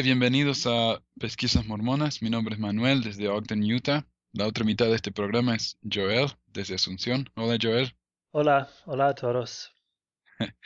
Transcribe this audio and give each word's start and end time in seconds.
Bienvenidos 0.00 0.66
a 0.66 1.00
Pesquisas 1.20 1.66
Mormonas. 1.66 2.22
Mi 2.22 2.30
nombre 2.30 2.54
es 2.54 2.60
Manuel 2.60 3.02
desde 3.02 3.28
Ogden, 3.28 3.62
Utah. 3.62 4.06
La 4.32 4.46
otra 4.46 4.64
mitad 4.64 4.86
de 4.86 4.96
este 4.96 5.12
programa 5.12 5.54
es 5.54 5.78
Joel 5.82 6.32
desde 6.46 6.76
Asunción. 6.76 7.28
Hola 7.36 7.58
Joel. 7.60 7.94
Hola, 8.30 8.70
hola 8.86 9.08
a 9.08 9.14
todos. 9.14 9.70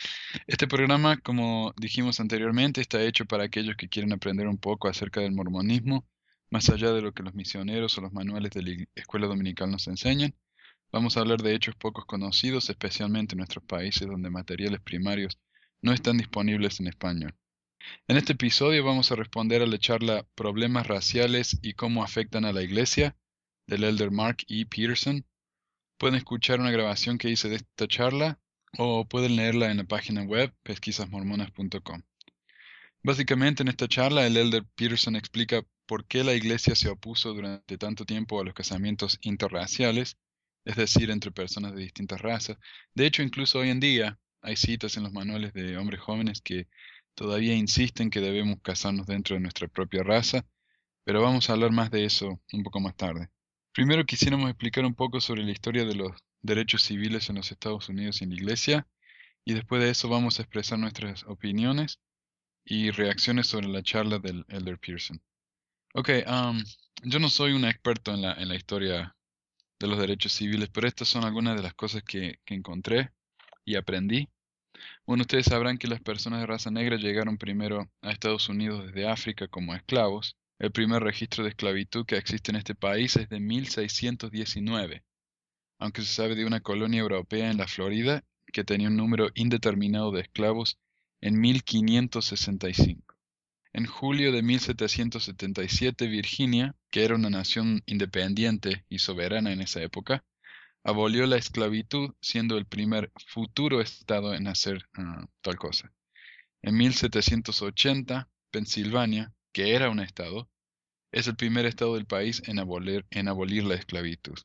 Este 0.47 0.69
programa, 0.69 1.19
como 1.19 1.75
dijimos 1.77 2.21
anteriormente, 2.21 2.81
está 2.81 3.03
hecho 3.03 3.27
para 3.27 3.45
aquellos 3.45 3.77
que 3.77 3.89
quieren 3.89 4.13
aprender 4.13 4.47
un 4.47 4.59
poco 4.59 4.89
acerca 4.89 5.21
del 5.21 5.33
mormonismo, 5.33 6.07
más 6.49 6.71
allá 6.71 6.93
de 6.93 7.03
lo 7.03 7.13
que 7.13 7.25
los 7.25 7.35
misioneros 7.35 7.99
o 7.99 8.03
los 8.03 8.13
manuales 8.13 8.53
de 8.53 8.63
la 8.63 8.87
escuela 8.95 9.27
dominical 9.27 9.71
nos 9.71 9.89
enseñan. 9.89 10.35
Vamos 10.93 11.17
a 11.17 11.21
hablar 11.21 11.43
de 11.43 11.55
hechos 11.55 11.75
pocos 11.75 12.07
conocidos, 12.07 12.71
especialmente 12.71 13.35
en 13.35 13.39
nuestros 13.39 13.65
países 13.65 14.07
donde 14.07 14.31
materiales 14.31 14.81
primarios 14.81 15.37
no 15.83 15.93
están 15.93 16.17
disponibles 16.17 16.79
en 16.81 16.87
español. 16.87 17.35
En 18.09 18.17
este 18.17 18.33
episodio 18.33 18.85
vamos 18.85 19.11
a 19.13 19.17
responder 19.17 19.63
a 19.63 19.67
la 19.67 19.79
charla 19.79 20.27
Problemas 20.35 20.87
raciales 20.87 21.59
y 21.63 21.75
cómo 21.75 22.03
afectan 22.03 22.45
a 22.45 22.53
la 22.53 22.63
iglesia 22.63 23.17
del 23.67 23.85
elder 23.85 24.11
Mark 24.11 24.39
E. 24.49 24.67
Peterson. 24.67 25.25
Pueden 25.99 26.17
escuchar 26.17 26.61
una 26.61 26.71
grabación 26.71 27.19
que 27.19 27.31
hice 27.31 27.49
de 27.49 27.57
esta 27.57 27.89
charla 27.89 28.39
o 28.79 29.07
pueden 29.09 29.37
leerla 29.37 29.71
en 29.71 29.79
la 29.79 29.85
página 29.85 30.23
web 30.23 30.55
pesquisasmormonas.com. 30.63 32.03
Básicamente 33.03 33.63
en 33.63 33.69
esta 33.69 33.89
charla 33.89 34.27
el 34.27 34.37
elder 34.37 34.65
Peterson 34.75 35.17
explica 35.17 35.63
por 35.87 36.07
qué 36.07 36.25
la 36.25 36.35
iglesia 36.35 36.75
se 36.75 36.89
opuso 36.89 37.33
durante 37.33 37.79
tanto 37.79 38.05
tiempo 38.05 38.41
a 38.41 38.45
los 38.45 38.55
casamientos 38.55 39.19
interraciales, 39.23 40.17
es 40.65 40.77
decir, 40.77 41.11
entre 41.11 41.31
personas 41.31 41.75
de 41.75 41.83
distintas 41.83 42.21
razas. 42.21 42.59
De 42.95 43.07
hecho, 43.07 43.23
incluso 43.23 43.61
hoy 43.61 43.71
en 43.71 43.81
día 43.81 44.19
hay 44.43 44.57
citas 44.57 44.97
en 44.97 45.05
los 45.05 45.13
manuales 45.13 45.53
de 45.53 45.77
hombres 45.77 46.01
jóvenes 46.01 46.41
que 46.41 46.67
todavía 47.17 47.55
insisten 47.55 48.11
que 48.11 48.21
debemos 48.21 48.61
casarnos 48.63 49.07
dentro 49.07 49.35
de 49.35 49.41
nuestra 49.41 49.67
propia 49.67 50.05
raza, 50.05 50.47
pero 51.03 51.23
vamos 51.23 51.49
a 51.49 51.55
hablar 51.55 51.73
más 51.73 51.91
de 51.91 52.05
eso 52.05 52.41
un 52.53 52.63
poco 52.63 52.79
más 52.79 52.95
tarde. 52.95 53.31
Primero 53.73 54.05
quisiéramos 54.05 54.49
explicar 54.49 54.85
un 54.85 54.95
poco 54.95 55.21
sobre 55.21 55.43
la 55.43 55.51
historia 55.51 55.85
de 55.85 55.95
los 55.97 56.13
derechos 56.43 56.83
civiles 56.83 57.29
en 57.29 57.37
los 57.37 57.51
Estados 57.51 57.89
Unidos 57.89 58.21
y 58.21 58.25
en 58.25 58.31
la 58.31 58.37
Iglesia, 58.37 58.87
y 59.45 59.55
después 59.55 59.83
de 59.83 59.91
eso 59.91 60.09
vamos 60.09 60.39
a 60.39 60.43
expresar 60.43 60.79
nuestras 60.79 61.25
opiniones 61.25 62.01
y 62.65 62.91
reacciones 62.91 63.47
sobre 63.47 63.69
la 63.69 63.83
charla 63.83 64.19
del 64.19 64.45
Elder 64.49 64.79
Pearson. 64.79 65.21
Ok, 65.95 66.11
um, 66.27 66.63
yo 67.03 67.19
no 67.19 67.31
soy 67.31 67.53
un 67.53 67.65
experto 67.65 68.13
en 68.13 68.23
la, 68.23 68.55
historia 68.55 69.17
de 69.79 69.87
los 69.87 69.99
derechos 69.99 70.33
civiles, 70.33 70.69
pero 70.71 70.87
estas 70.87 71.09
son 71.09 71.25
algunas 71.25 71.57
de 71.57 71.63
las 71.63 71.75
cosas 71.75 72.03
que 72.03 72.41
encontré 72.47 73.13
y 73.65 73.77
aprendí. 73.77 74.29
Bueno, 75.07 75.23
ustedes 75.23 75.47
sabrán 75.47 75.79
que 75.79 75.89
las 75.89 76.01
personas 76.01 76.41
de 76.41 76.47
raza 76.47 76.71
negra 76.71 76.97
llegaron 76.97 77.39
primero 77.39 77.91
a 78.03 78.11
Estados 78.11 78.49
Unidos 78.49 78.87
desde 78.87 79.09
África 79.09 79.49
como 79.49 79.75
esclavos. 79.75 80.37
El 80.59 80.73
primer 80.73 81.03
registro 81.03 81.45
de 81.45 81.51
esclavitud 81.51 82.07
que 82.07 82.17
existe 82.17 82.51
en 82.51 82.57
este 82.57 82.75
país 82.75 83.17
es 83.17 83.29
de 83.29 83.41
1619, 83.41 85.05
aunque 85.79 86.03
se 86.03 86.15
sabe 86.15 86.35
de 86.35 86.47
una 86.47 86.61
colonia 86.61 87.01
europea 87.01 87.51
en 87.51 87.59
la 87.59 87.69
Florida 87.69 88.25
que 88.53 88.65
tenía 88.65 88.89
un 88.89 88.97
número 88.97 89.29
indeterminado 89.35 90.13
de 90.13 90.23
esclavos 90.23 90.79
en 91.21 91.41
1565. 91.41 93.17
En 93.73 93.85
julio 93.85 94.33
de 94.33 94.43
1777, 94.43 96.07
Virginia, 96.07 96.75
que 96.91 97.05
era 97.05 97.15
una 97.15 97.29
nación 97.29 97.83
independiente 97.85 98.87
y 98.89 99.01
soberana 99.01 99.53
en 99.53 99.61
esa 99.61 99.83
época, 99.83 100.25
abolió 100.87 101.27
la 101.27 101.37
esclavitud, 101.37 102.15
siendo 102.21 102.57
el 102.57 102.65
primer 102.65 103.11
futuro 103.27 103.81
estado 103.81 104.35
en 104.35 104.47
hacer 104.47 104.89
ah, 104.95 105.27
tal 105.41 105.57
cosa. 105.57 105.93
En 106.63 106.77
1780, 106.77 108.31
Pensilvania, 108.53 109.35
que 109.53 109.75
era 109.75 109.91
un 109.91 109.99
estado, 109.99 110.49
es 111.11 111.27
el 111.27 111.35
primer 111.35 111.67
estado 111.67 111.97
del 111.97 112.07
país 112.07 112.41
en 112.47 112.61
abolir, 112.61 113.05
en 113.11 113.27
abolir 113.27 113.65
la 113.65 113.75
esclavitud. 113.75 114.39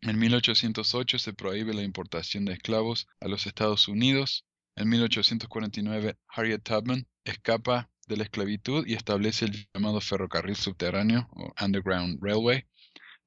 En 0.00 0.18
1808 0.18 1.18
se 1.18 1.34
prohíbe 1.34 1.74
la 1.74 1.82
importación 1.82 2.46
de 2.46 2.54
esclavos 2.54 3.06
a 3.20 3.28
los 3.28 3.46
Estados 3.46 3.86
Unidos. 3.86 4.46
En 4.76 4.88
1849, 4.88 6.16
Harriet 6.26 6.62
Tubman 6.62 7.06
escapa 7.24 7.90
de 8.08 8.16
la 8.16 8.24
esclavitud 8.24 8.86
y 8.86 8.94
establece 8.94 9.44
el 9.44 9.68
llamado 9.74 10.00
ferrocarril 10.00 10.56
subterráneo 10.56 11.28
o 11.32 11.52
Underground 11.62 12.18
Railway, 12.22 12.64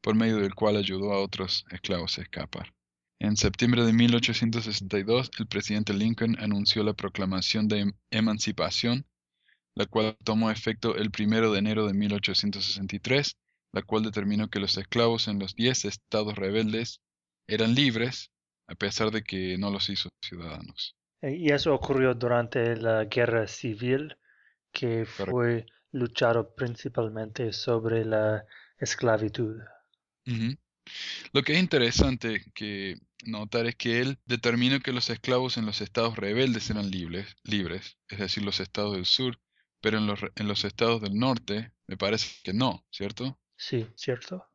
por 0.06 0.14
medio 0.14 0.38
del 0.38 0.54
cual 0.54 0.78
ayudó 0.78 1.14
a 1.14 1.20
otros 1.20 1.66
esclavos 1.72 2.20
a 2.20 2.22
escapar. 2.22 2.72
En 3.20 3.36
septiembre 3.38 3.84
de 3.84 3.92
1862, 3.92 5.32
el 5.40 5.48
presidente 5.48 5.96
Lincoln 5.96 6.38
anunció 6.40 6.84
la 6.84 6.94
proclamación 6.94 7.68
de 7.68 7.92
emancipación, 8.12 9.08
la 9.74 9.88
cual 9.88 10.16
tomó 10.24 10.52
efecto 10.52 10.96
el 10.96 11.10
1 11.10 11.52
de 11.52 11.58
enero 11.58 11.88
de 11.88 11.96
1863, 11.96 13.36
la 13.74 13.82
cual 13.82 14.04
determinó 14.04 14.48
que 14.48 14.60
los 14.60 14.78
esclavos 14.78 15.28
en 15.28 15.40
los 15.40 15.56
10 15.56 15.86
estados 15.86 16.36
rebeldes 16.36 17.02
eran 17.48 17.74
libres, 17.74 18.30
a 18.68 18.76
pesar 18.76 19.10
de 19.10 19.24
que 19.24 19.58
no 19.58 19.72
los 19.72 19.90
hizo 19.90 20.10
ciudadanos. 20.22 20.96
Y 21.24 21.52
eso 21.52 21.74
ocurrió 21.74 22.14
durante 22.14 22.76
la 22.76 23.06
guerra 23.06 23.48
civil, 23.48 24.16
que 24.72 25.08
fue 25.08 25.66
luchado 25.92 26.54
principalmente 26.54 27.52
sobre 27.54 28.06
la 28.06 28.46
esclavitud. 28.78 29.64
Lo 31.34 31.44
que 31.44 31.54
es 31.54 31.60
interesante 31.60 32.44
que 32.54 32.98
notar 33.26 33.66
es 33.66 33.76
que 33.76 34.02
él 34.02 34.20
determinó 34.26 34.80
que 34.80 34.92
los 34.92 35.10
esclavos 35.10 35.58
en 35.58 35.66
los 35.66 35.82
estados 35.82 36.16
rebeldes 36.16 36.70
eran 36.70 36.92
libres, 36.92 37.36
libres, 37.44 37.98
es 38.08 38.20
decir, 38.20 38.44
los 38.44 38.60
estados 38.60 38.96
del 38.96 39.06
sur, 39.06 39.40
pero 39.82 39.98
en 39.98 40.08
los, 40.08 40.20
en 40.36 40.48
los 40.48 40.64
estados 40.64 41.02
del 41.02 41.16
norte 41.16 41.72
me 41.88 41.98
parece 41.98 42.28
que 42.44 42.54
no, 42.54 42.86
¿cierto? 42.92 43.40
Sí, 43.58 43.88
cierto. 43.96 44.46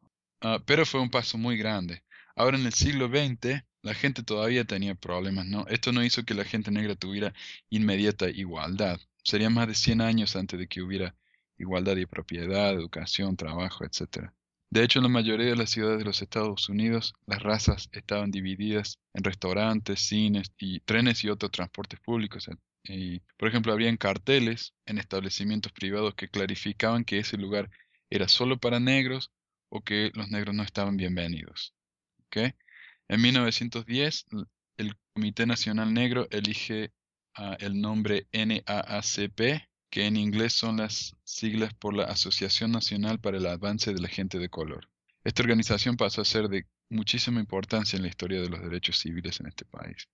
Ah, 0.40 0.62
pero 0.64 0.86
fue 0.86 1.00
un 1.00 1.10
paso 1.10 1.38
muy 1.38 1.56
grande. 1.56 2.02
Ahora 2.36 2.56
en 2.56 2.66
el 2.66 2.72
siglo 2.72 3.08
XX 3.08 3.62
la 3.82 3.94
gente 3.94 4.22
todavía 4.22 4.64
tenía 4.64 4.94
problemas, 4.94 5.46
¿no? 5.46 5.66
Esto 5.68 5.92
no 5.92 6.04
hizo 6.04 6.24
que 6.24 6.34
la 6.34 6.44
gente 6.44 6.70
negra 6.70 6.94
tuviera 6.94 7.32
inmediata 7.70 8.28
igualdad. 8.28 9.00
Sería 9.22 9.50
más 9.50 9.68
de 9.68 9.74
100 9.74 10.00
años 10.00 10.36
antes 10.36 10.58
de 10.58 10.68
que 10.68 10.82
hubiera 10.82 11.14
igualdad 11.58 11.96
de 11.96 12.06
propiedad, 12.06 12.72
educación, 12.72 13.36
trabajo, 13.36 13.84
etcétera. 13.84 14.34
De 14.72 14.84
hecho, 14.84 15.00
en 15.00 15.02
la 15.02 15.08
mayoría 15.08 15.46
de 15.46 15.56
las 15.56 15.70
ciudades 15.70 15.98
de 15.98 16.04
los 16.04 16.22
Estados 16.22 16.68
Unidos, 16.68 17.14
las 17.26 17.42
razas 17.42 17.88
estaban 17.90 18.30
divididas 18.30 19.00
en 19.14 19.24
restaurantes, 19.24 20.00
cines 20.00 20.52
y 20.58 20.78
trenes 20.80 21.24
y 21.24 21.28
otros 21.28 21.50
transportes 21.50 21.98
públicos. 21.98 22.48
Y, 22.84 23.18
por 23.36 23.48
ejemplo, 23.48 23.72
habrían 23.72 23.96
carteles 23.96 24.72
en 24.86 24.98
establecimientos 24.98 25.72
privados 25.72 26.14
que 26.14 26.28
clarificaban 26.28 27.04
que 27.04 27.18
ese 27.18 27.36
lugar 27.36 27.68
era 28.10 28.28
solo 28.28 28.58
para 28.58 28.78
negros 28.78 29.32
o 29.70 29.80
que 29.80 30.12
los 30.14 30.30
negros 30.30 30.54
no 30.54 30.62
estaban 30.62 30.96
bienvenidos. 30.96 31.74
En 32.32 33.20
1910, 33.20 34.26
el 34.76 34.94
Comité 35.12 35.46
Nacional 35.46 35.92
Negro 35.92 36.28
elige 36.30 36.92
el 37.58 37.80
nombre 37.80 38.28
NAACP 38.32 39.68
que 39.90 40.06
en 40.06 40.16
inglés 40.16 40.52
son 40.52 40.76
las 40.78 41.16
siglas 41.24 41.74
por 41.74 41.94
la 41.94 42.04
Asociación 42.04 42.70
Nacional 42.70 43.18
para 43.20 43.38
el 43.38 43.46
Avance 43.46 43.92
de 43.92 44.00
la 44.00 44.08
Gente 44.08 44.38
de 44.38 44.48
Color. 44.48 44.88
Esta 45.24 45.42
organización 45.42 45.96
pasó 45.96 46.22
a 46.22 46.24
ser 46.24 46.48
de 46.48 46.66
muchísima 46.88 47.40
importancia 47.40 47.96
en 47.96 48.02
la 48.02 48.08
historia 48.08 48.40
de 48.40 48.48
los 48.48 48.62
derechos 48.62 48.98
civiles 48.98 49.40
en 49.40 49.46
este 49.46 49.64
país. 49.64 50.08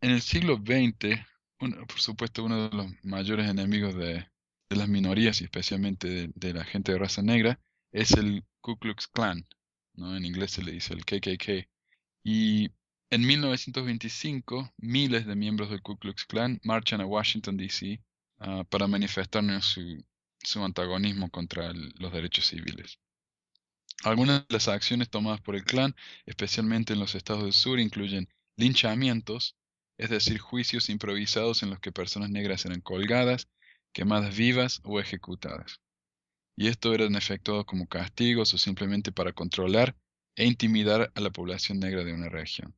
En 0.00 0.12
el 0.12 0.22
siglo 0.22 0.56
XX, 0.56 1.20
por 1.58 2.00
supuesto, 2.00 2.44
uno 2.44 2.68
de 2.68 2.76
los 2.76 2.86
mayores 3.02 3.48
enemigos 3.48 3.94
de, 3.94 4.26
las 4.70 4.88
minorías 4.88 5.40
y 5.40 5.44
especialmente 5.44 6.30
de, 6.32 6.54
la 6.54 6.64
gente 6.64 6.92
de 6.92 6.98
raza 6.98 7.22
negra 7.22 7.58
es 7.90 8.12
el 8.12 8.44
Ku 8.60 8.78
Klux 8.78 9.08
Klan. 9.08 9.44
¿no? 9.94 10.16
En 10.16 10.24
inglés 10.24 10.52
se 10.52 10.62
le 10.62 10.70
dice 10.70 10.94
el 10.94 11.04
KKK. 11.04 11.68
Y 12.22 12.70
en 13.10 13.26
1925, 13.26 14.72
miles 14.78 15.26
de 15.26 15.34
miembros 15.34 15.70
del 15.70 15.82
Ku 15.82 15.98
Klux 15.98 16.24
Klan 16.24 16.60
marchan 16.62 17.00
a 17.00 17.06
Washington, 17.06 17.56
D.C. 17.56 18.00
Ah, 18.40 18.64
para 18.64 18.86
manifestarnos 18.86 19.66
su, 19.66 20.02
su 20.38 20.64
antagonismo 20.64 21.30
contra 21.30 21.74
los 21.74 22.10
derechos 22.10 22.46
civiles. 22.46 22.98
Algunas 24.02 24.48
de 24.48 24.54
las 24.54 24.68
acciones 24.68 25.10
tomadas 25.10 25.42
por 25.42 25.56
el 25.56 25.64
clan, 25.64 25.94
especialmente 26.24 26.94
en 26.94 27.00
los 27.00 27.14
estados 27.14 27.42
del 27.42 27.52
sur, 27.52 27.78
incluyen 27.78 28.28
linchamientos, 28.56 29.56
es 29.98 30.08
decir, 30.08 30.38
juicios 30.38 30.88
improvisados 30.88 31.62
en 31.62 31.68
los 31.68 31.80
que 31.80 31.92
personas 31.92 32.30
negras 32.30 32.64
eran 32.64 32.80
colgadas, 32.80 33.46
quemadas 33.92 34.34
vivas 34.34 34.80
o 34.84 35.00
ejecutadas. 35.00 35.82
Y 36.56 36.68
esto 36.68 36.94
eran 36.94 37.16
efectuados 37.16 37.66
como 37.66 37.88
castigos 37.88 38.54
o 38.54 38.58
simplemente 38.58 39.12
para 39.12 39.34
controlar 39.34 39.94
e 40.34 40.46
intimidar 40.46 41.12
a 41.14 41.20
la 41.20 41.30
población 41.30 41.78
negra 41.78 42.04
de 42.04 42.14
una 42.14 42.30
región. 42.30 42.74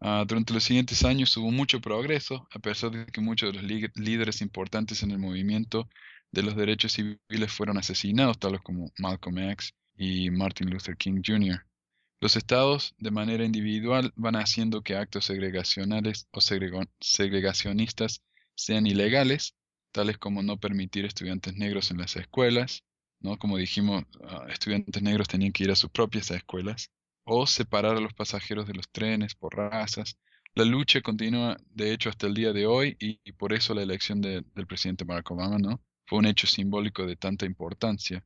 Ah, 0.00 0.24
durante 0.26 0.52
los 0.52 0.64
siguientes 0.64 1.04
años 1.04 1.36
hubo 1.36 1.50
mucho 1.50 1.80
progreso, 1.80 2.46
a 2.50 2.58
pesar 2.58 2.90
de 2.90 3.06
que 3.06 3.20
muchos 3.20 3.52
de 3.52 3.62
los 3.62 3.92
líderes 3.96 4.40
importantes 4.42 5.02
en 5.02 5.10
el 5.10 5.18
movimiento 5.18 5.88
de 6.32 6.42
los 6.42 6.56
derechos 6.56 6.92
civiles 6.92 7.52
fueron 7.52 7.78
asesinados, 7.78 8.38
tales 8.38 8.60
como 8.60 8.92
Malcolm 8.98 9.38
X 9.38 9.74
y 9.96 10.30
Martin 10.30 10.70
Luther 10.70 10.96
King 10.96 11.22
Jr. 11.24 11.64
Los 12.20 12.36
estados, 12.36 12.94
de 12.98 13.10
manera 13.10 13.44
individual, 13.44 14.12
van 14.16 14.36
haciendo 14.36 14.82
que 14.82 14.96
actos 14.96 15.26
segregacionales 15.26 16.28
o 16.30 16.40
segregacionistas 16.40 18.22
sean 18.54 18.86
ilegales, 18.86 19.54
tales 19.92 20.18
como 20.18 20.42
no 20.42 20.58
permitir 20.58 21.04
estudiantes 21.04 21.54
negros 21.54 21.90
en 21.90 21.98
las 21.98 22.16
escuelas, 22.16 22.84
¿no? 23.20 23.38
Como 23.38 23.58
dijimos, 23.58 24.04
ah, 24.24 24.46
estudiantes 24.48 25.02
negros 25.02 25.28
tenían 25.28 25.52
que 25.52 25.64
ir 25.64 25.70
a 25.70 25.76
sus 25.76 25.90
propias 25.90 26.30
escuelas, 26.30 26.90
o 27.26 27.46
separar 27.48 27.96
a 27.98 28.00
los 28.00 28.14
pasajeros 28.14 28.68
de 28.68 28.74
los 28.74 28.90
trenes 28.90 29.36
por 29.36 29.56
razas. 29.56 30.18
La 30.54 30.64
lucha 30.66 31.02
continúa, 31.02 31.58
de 31.70 31.92
hecho, 31.92 32.10
hasta 32.10 32.28
el 32.28 32.34
día 32.34 32.52
de 32.54 32.66
hoy, 32.66 32.96
y, 33.00 33.32
por 33.34 33.52
eso 33.54 33.74
la 33.74 33.82
elección 33.82 34.22
de- 34.22 34.44
del 34.54 34.66
presidente 34.68 35.04
Barack 35.04 35.30
Obama, 35.32 35.58
¿no? 35.58 35.82
Fue 36.06 36.18
un 36.20 36.26
hecho 36.26 36.48
simbólico 36.48 37.06
de 37.06 37.16
tanta 37.16 37.46
importancia. 37.46 38.24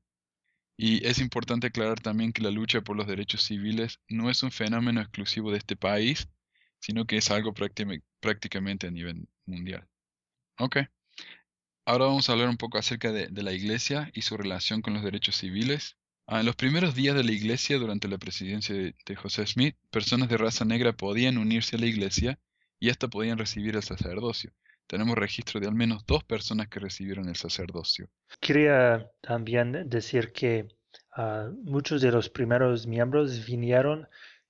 Y 0.77 1.07
es 1.07 1.21
importante 1.21 1.69
aclarar 1.69 2.01
también 2.01 2.33
que 2.33 2.43
la 2.43 2.51
lucha 2.51 2.83
por 2.83 2.97
los 2.97 3.07
derechos 3.07 3.45
civiles 3.45 4.01
no 4.09 4.31
es 4.31 4.43
un 4.43 4.51
fenómeno 4.53 5.01
exclusivo 5.01 5.53
de 5.53 5.59
este 5.59 5.77
país, 5.77 6.29
sino 6.81 7.07
que 7.07 7.19
es 7.19 7.31
algo 7.31 7.55
prácticamente 8.21 8.87
a 8.89 8.91
nivel 8.91 9.29
mundial. 9.47 9.89
Ok, 10.59 10.79
ahora 11.85 12.07
vamos 12.07 12.29
a 12.29 12.33
hablar 12.33 12.49
un 12.49 12.57
poco 12.57 12.79
acerca 12.79 13.13
de 13.13 13.43
la 13.43 13.53
iglesia 13.53 14.11
y 14.15 14.23
su 14.23 14.37
relación 14.39 14.81
con 14.81 14.95
los 14.95 15.03
derechos 15.05 15.37
civiles. 15.37 15.99
Ah, 16.33 16.39
en 16.39 16.47
los 16.47 16.55
primeros 16.55 16.95
días 16.95 17.17
de 17.17 17.25
la 17.25 17.33
iglesia, 17.33 17.77
durante 17.77 18.07
la 18.07 18.17
presidencia 18.17 18.73
de, 18.73 19.17
José 19.17 19.45
Smith, 19.49 19.75
personas 19.91 20.29
de 20.29 20.37
raza 20.37 20.65
negra 20.65 20.93
podían 20.93 21.39
unirse 21.39 21.75
a 21.75 21.81
la 21.81 21.87
iglesia 21.87 22.39
y 22.79 22.89
hasta 22.89 23.09
podían 23.09 23.37
recibir 23.37 23.75
el 23.75 23.83
sacerdocio. 23.83 24.53
Tenemos 24.87 25.19
registro 25.19 25.59
de 25.59 25.67
al 25.67 25.75
menos 25.75 26.07
dos 26.07 26.23
personas 26.23 26.69
que 26.69 26.79
recibieron 26.79 27.29
el 27.29 27.35
sacerdocio. 27.35 28.09
Quería 28.39 29.11
también 29.21 29.89
decir 29.91 30.31
que 30.33 30.69
ah, 31.17 31.51
muchos 31.65 32.01
de 32.01 32.13
los 32.13 32.29
primeros 32.29 32.87
miembros 32.87 33.45
vinieron 33.45 34.07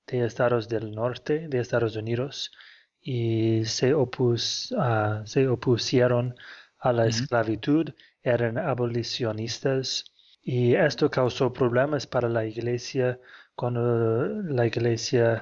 de 0.07 0.27
estados 0.27 0.69
del 0.69 0.93
norte, 0.93 1.49
de 1.49 1.61
Estados 1.61 1.97
Unidos, 1.97 2.53
y 3.01 3.65
se, 3.65 3.95
opus- 3.95 4.77
ah, 4.79 5.23
se 5.25 5.49
opusieron 5.49 6.37
a 6.79 6.93
la 6.93 7.07
esclavitud, 7.07 7.89
eran 8.23 8.59
abolicionistas, 8.59 10.05
y 10.43 10.75
esto 10.75 11.11
causó 11.11 11.53
problemas 11.53 12.07
para 12.07 12.29
la 12.29 12.47
iglesia 12.47 13.19
cuando 13.55 14.27
la 14.27 14.67
iglesia 14.67 15.41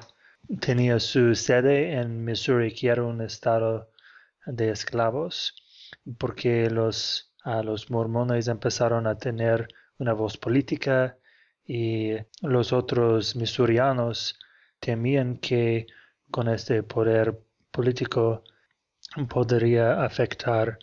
tenía 0.59 0.99
su 0.99 1.35
sede 1.35 1.93
en 1.93 2.25
Missouri, 2.25 2.73
que 2.73 2.89
era 2.89 3.03
un 3.03 3.21
estado 3.21 3.91
de 4.45 4.71
esclavos, 4.71 5.55
porque 6.17 6.69
los, 6.69 7.33
los 7.63 7.89
mormones 7.89 8.47
empezaron 8.47 9.07
a 9.07 9.17
tener 9.17 9.67
una 9.99 10.13
voz 10.13 10.37
política 10.37 11.17
y 11.65 12.13
los 12.41 12.73
otros 12.73 13.35
missourianos 13.35 14.39
temían 14.79 15.37
que 15.37 15.87
con 16.31 16.47
este 16.47 16.83
poder 16.83 17.39
político 17.71 18.43
podría 19.29 20.03
afectar 20.03 20.79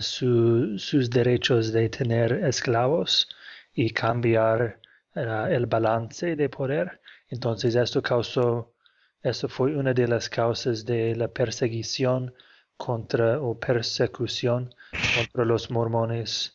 su, 0.00 0.78
sus 0.78 1.08
derechos 1.10 1.72
de 1.72 1.88
tener 1.88 2.32
esclavos 2.32 3.28
y 3.74 3.90
cambiar 3.90 4.80
uh, 5.14 5.46
el 5.50 5.66
balance 5.66 6.36
de 6.36 6.48
poder. 6.48 7.00
Entonces 7.28 7.74
esto 7.74 8.02
causó, 8.02 8.74
esto 9.22 9.48
fue 9.48 9.76
una 9.76 9.94
de 9.94 10.08
las 10.08 10.28
causas 10.28 10.84
de 10.84 11.16
la 11.16 11.28
perseguición 11.28 12.34
contra 12.76 13.40
o 13.40 13.58
persecución 13.58 14.74
contra 15.16 15.44
los 15.44 15.70
mormones 15.70 16.54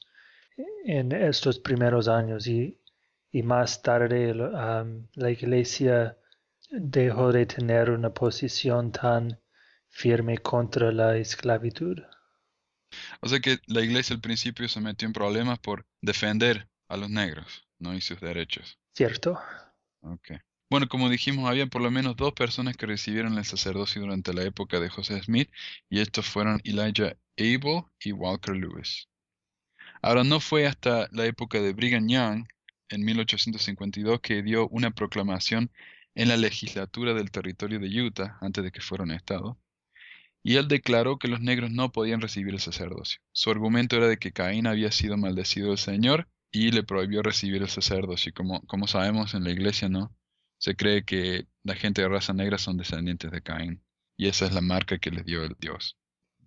en 0.86 1.12
estos 1.12 1.60
primeros 1.60 2.08
años 2.08 2.48
y, 2.48 2.78
y 3.32 3.44
más 3.44 3.82
tarde 3.82 4.34
la 4.34 5.32
iglesia 5.32 6.18
dejó 6.70 7.32
de 7.32 7.46
tener 7.46 7.90
una 7.92 8.14
posición 8.14 8.92
tan 8.92 9.40
firme 9.88 10.38
contra 10.40 10.92
la 10.92 11.16
esclavitud. 11.18 12.00
O 13.22 13.30
sea 13.30 13.40
que 13.40 13.60
la 13.68 13.82
iglesia 13.82 14.16
al 14.16 14.22
principio 14.22 14.68
se 14.68 14.82
metió 14.82 15.08
en 15.08 15.14
problemas 15.14 15.60
por 15.60 15.86
defender 16.02 16.68
a 16.88 16.98
los 16.98 17.10
negros, 17.10 17.68
¿no? 17.80 17.94
Y 17.94 18.02
sus 18.02 18.20
derechos. 18.20 18.80
¿Cierto? 18.94 19.40
Ok. 20.02 20.32
Bueno, 20.70 20.90
como 20.90 21.10
dijimos, 21.10 21.50
había 21.50 21.68
por 21.68 21.82
lo 21.82 21.92
menos 21.92 22.18
dos 22.18 22.34
personas 22.34 22.76
que 22.76 22.86
recibieron 22.86 23.38
el 23.38 23.46
sacerdocio 23.46 24.02
durante 24.02 24.34
la 24.34 24.44
época 24.44 24.80
de 24.80 24.90
José 24.90 25.22
Smith, 25.24 25.50
y 25.90 26.02
estos 26.02 26.26
fueron 26.28 26.60
Elijah 26.66 27.16
Abel 27.38 27.84
y 28.04 28.12
Walker 28.12 28.56
Lewis. 28.56 29.08
Ahora, 30.02 30.24
no 30.24 30.40
fue 30.40 30.68
hasta 30.68 31.08
la 31.12 31.26
época 31.26 31.62
de 31.62 31.74
Brigham 31.74 32.08
Young, 32.10 32.48
en 32.90 33.06
1852, 33.06 34.20
que 34.22 34.44
dio 34.44 34.68
una 34.70 34.92
proclamación 34.92 35.72
en 36.16 36.30
la 36.30 36.38
legislatura 36.38 37.14
del 37.14 37.32
territorio 37.32 37.80
de 37.80 38.02
Utah, 38.02 38.38
antes 38.42 38.64
de 38.64 38.72
que 38.72 38.82
fuera 38.82 39.04
un 39.04 39.12
estado, 39.12 39.58
y 40.48 40.56
él 40.56 40.70
declaró 40.70 41.20
que 41.20 41.28
los 41.28 41.42
negros 41.42 41.72
no 41.72 41.92
podían 41.92 42.22
recibir 42.22 42.54
el 42.54 42.62
sacerdocio. 42.62 43.20
Su 43.34 43.52
argumento 43.52 43.98
era 43.98 44.08
de 44.08 44.16
que 44.16 44.32
Caín 44.32 44.66
había 44.66 44.94
sido 44.94 45.18
maldecido 45.18 45.68
del 45.68 45.78
Señor 45.78 46.30
y 46.54 46.72
le 46.72 46.84
prohibió 46.84 47.22
recibir 47.22 47.62
el 47.62 47.68
sacerdocio. 47.68 48.32
Como, 48.34 48.62
como 48.62 48.88
sabemos 48.88 49.34
en 49.34 49.44
la 49.44 49.52
iglesia, 49.52 49.90
¿no? 49.90 50.16
Se 50.58 50.78
cree 50.78 51.04
que 51.04 51.48
la 51.64 51.76
gente 51.76 52.02
de 52.02 52.08
raza 52.08 52.32
negra 52.32 52.58
son 52.60 52.78
descendientes 52.78 53.30
de 53.30 53.42
Caín, 53.42 53.84
y 54.16 54.30
esa 54.30 54.46
es 54.46 54.54
la 54.54 54.62
marca 54.62 55.00
que 55.00 55.12
les 55.12 55.26
dio 55.26 55.44
el 55.44 55.58
Dios. 55.60 55.98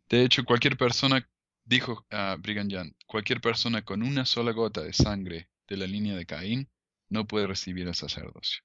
De 0.09 0.25
hecho, 0.25 0.47
cualquier 0.47 0.79
persona, 0.79 1.29
dijo 1.67 2.07
a 2.09 2.37
Brigham 2.37 2.71
Young, 2.71 2.95
cualquier 3.07 3.43
persona 3.43 3.83
con 3.83 4.03
una 4.03 4.25
sola 4.25 4.53
gota 4.53 4.81
de 4.81 4.95
sangre 4.95 5.51
de 5.69 5.77
la 5.77 5.87
línea 5.87 6.17
de 6.17 6.25
Caín 6.25 6.71
no 7.11 7.27
puede 7.27 7.47
recibir 7.47 7.87
el 7.87 7.95
sacerdocio. 7.95 8.63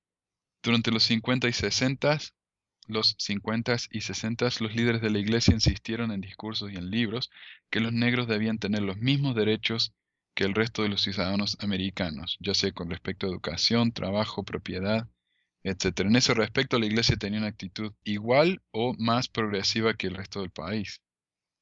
Durante 0.63 0.91
los 0.91 1.03
50 1.03 1.49
y 1.49 1.51
60, 1.51 2.19
los 2.87 3.15
50 3.19 3.75
y 3.91 4.01
60, 4.01 4.49
los 4.59 4.75
líderes 4.75 5.01
de 5.01 5.09
la 5.09 5.19
iglesia 5.19 5.53
insistieron 5.53 6.11
en 6.11 6.21
discursos 6.21 6.71
y 6.71 6.75
en 6.75 6.89
libros 6.89 7.31
que 7.69 7.79
los 7.79 7.93
negros 7.93 8.27
debían 8.27 8.59
tener 8.59 8.81
los 8.81 8.97
mismos 8.97 9.35
derechos 9.35 9.93
que 10.35 10.43
el 10.43 10.53
resto 10.53 10.83
de 10.83 10.89
los 10.89 11.01
ciudadanos 11.01 11.57
americanos, 11.61 12.37
ya 12.39 12.53
sea 12.53 12.71
con 12.71 12.89
respecto 12.89 13.25
a 13.25 13.29
educación, 13.29 13.91
trabajo, 13.91 14.43
propiedad, 14.43 15.07
etc. 15.63 16.01
En 16.01 16.15
ese 16.15 16.33
respecto, 16.33 16.77
la 16.77 16.85
iglesia 16.85 17.15
tenía 17.15 17.39
una 17.39 17.47
actitud 17.47 17.93
igual 18.03 18.61
o 18.71 18.93
más 18.97 19.29
progresiva 19.29 19.93
que 19.95 20.07
el 20.07 20.15
resto 20.15 20.41
del 20.41 20.51
país. 20.51 21.01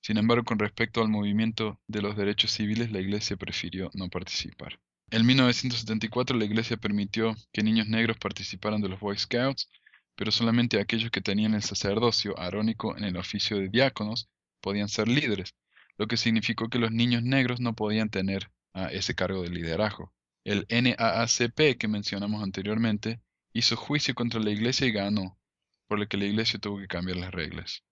Sin 0.02 0.18
embargo, 0.18 0.44
con 0.44 0.60
respecto 0.60 1.02
al 1.02 1.08
movimiento 1.08 1.80
de 1.88 2.02
los 2.02 2.18
derechos 2.18 2.52
civiles, 2.52 2.92
la 2.92 3.00
iglesia 3.00 3.38
prefirió 3.38 3.90
no 3.94 4.10
participar. 4.10 4.80
En 5.12 5.26
1974, 5.26 6.36
la 6.36 6.46
iglesia 6.46 6.76
permitió 6.76 7.36
que 7.54 7.64
niños 7.64 7.88
negros 7.88 8.18
participaran 8.18 8.82
de 8.82 8.90
los 8.90 9.00
Boy 9.00 9.18
Scouts, 9.18 9.70
pero 10.16 10.32
solamente 10.32 10.80
aquellos 10.80 11.12
que 11.12 11.22
tenían 11.22 11.54
el 11.54 11.64
sacerdocio 11.64 12.38
arónico 12.40 12.98
en 12.98 13.04
el 13.04 13.18
oficio 13.18 13.58
de 13.58 13.70
diáconos 13.70 14.30
podían 14.62 14.90
ser 14.90 15.08
líderes, 15.08 15.56
lo 15.98 16.08
que 16.08 16.18
significó 16.18 16.70
que 16.70 16.80
los 16.80 16.92
niños 16.92 17.24
negros 17.24 17.60
no 17.60 17.76
podían 17.76 18.10
tener 18.10 18.52
uh, 18.74 18.88
ese 18.92 19.16
cargo 19.16 19.44
de 19.44 19.50
liderazgo. 19.50 20.14
El 20.44 20.66
NAACP 20.70 21.78
que 21.78 21.88
mencionamos 21.88 22.44
anteriormente 22.44 23.22
hizo 23.54 23.76
juicio 23.76 24.16
contra 24.16 24.40
la 24.40 24.50
iglesia 24.50 24.88
y 24.88 24.92
ganó, 24.92 25.40
por 25.88 26.00
lo 26.00 26.08
que 26.08 26.18
la 26.18 26.26
iglesia 26.26 26.60
tuvo 26.60 26.80
que 26.80 26.88
cambiar 26.88 27.18
las 27.18 27.32
reglas. 27.32 27.84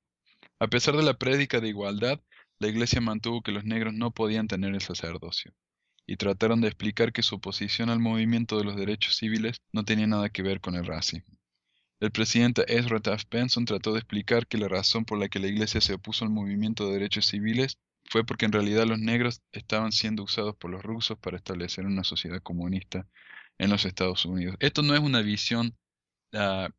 A 0.60 0.68
pesar 0.68 0.96
de 0.96 1.04
la 1.04 1.18
prédica 1.18 1.60
de 1.60 1.70
igualdad, 1.70 2.20
la 2.60 2.68
iglesia 2.68 3.02
mantuvo 3.02 3.42
que 3.42 3.52
los 3.52 3.64
negros 3.64 3.94
no 3.94 4.12
podían 4.12 4.48
tener 4.48 4.74
el 4.74 4.82
sacerdocio, 4.82 5.54
y 6.06 6.18
trataron 6.18 6.62
de 6.62 6.68
explicar 6.68 7.14
que 7.14 7.24
su 7.24 7.36
oposición 7.36 7.90
al 7.90 8.00
movimiento 8.00 8.58
de 8.58 8.66
los 8.66 8.76
derechos 8.76 9.16
civiles 9.16 9.62
no 9.72 9.86
tenía 9.86 10.08
nada 10.08 10.30
que 10.30 10.44
ver 10.44 10.62
con 10.62 10.76
el 10.76 10.86
racismo. 10.86 11.41
El 12.02 12.10
presidente 12.12 12.66
Ezra 12.68 13.00
Taft 13.00 13.30
Benson 13.30 13.66
trató 13.66 13.94
de 13.94 14.00
explicar 14.00 14.48
que 14.48 14.58
la 14.58 14.68
razón 14.68 15.06
por 15.06 15.20
la 15.20 15.30
que 15.30 15.38
la 15.38 15.46
iglesia 15.46 15.82
se 15.82 15.94
opuso 15.94 16.26
al 16.26 16.32
movimiento 16.32 16.88
de 16.88 16.94
derechos 16.94 17.28
civiles 17.28 17.78
fue 18.10 18.26
porque 18.26 18.46
en 18.46 18.52
realidad 18.52 18.88
los 18.88 18.98
negros 18.98 19.44
estaban 19.52 19.92
siendo 19.92 20.24
usados 20.24 20.56
por 20.56 20.72
los 20.72 20.82
rusos 20.82 21.20
para 21.20 21.38
establecer 21.38 21.86
una 21.86 22.04
sociedad 22.04 22.42
comunista 22.42 23.08
en 23.60 23.70
los 23.70 23.86
Estados 23.86 24.26
Unidos. 24.26 24.56
Esto 24.60 24.82
no 24.82 24.96
es 24.96 25.00
una 25.00 25.22
visión, 25.22 25.78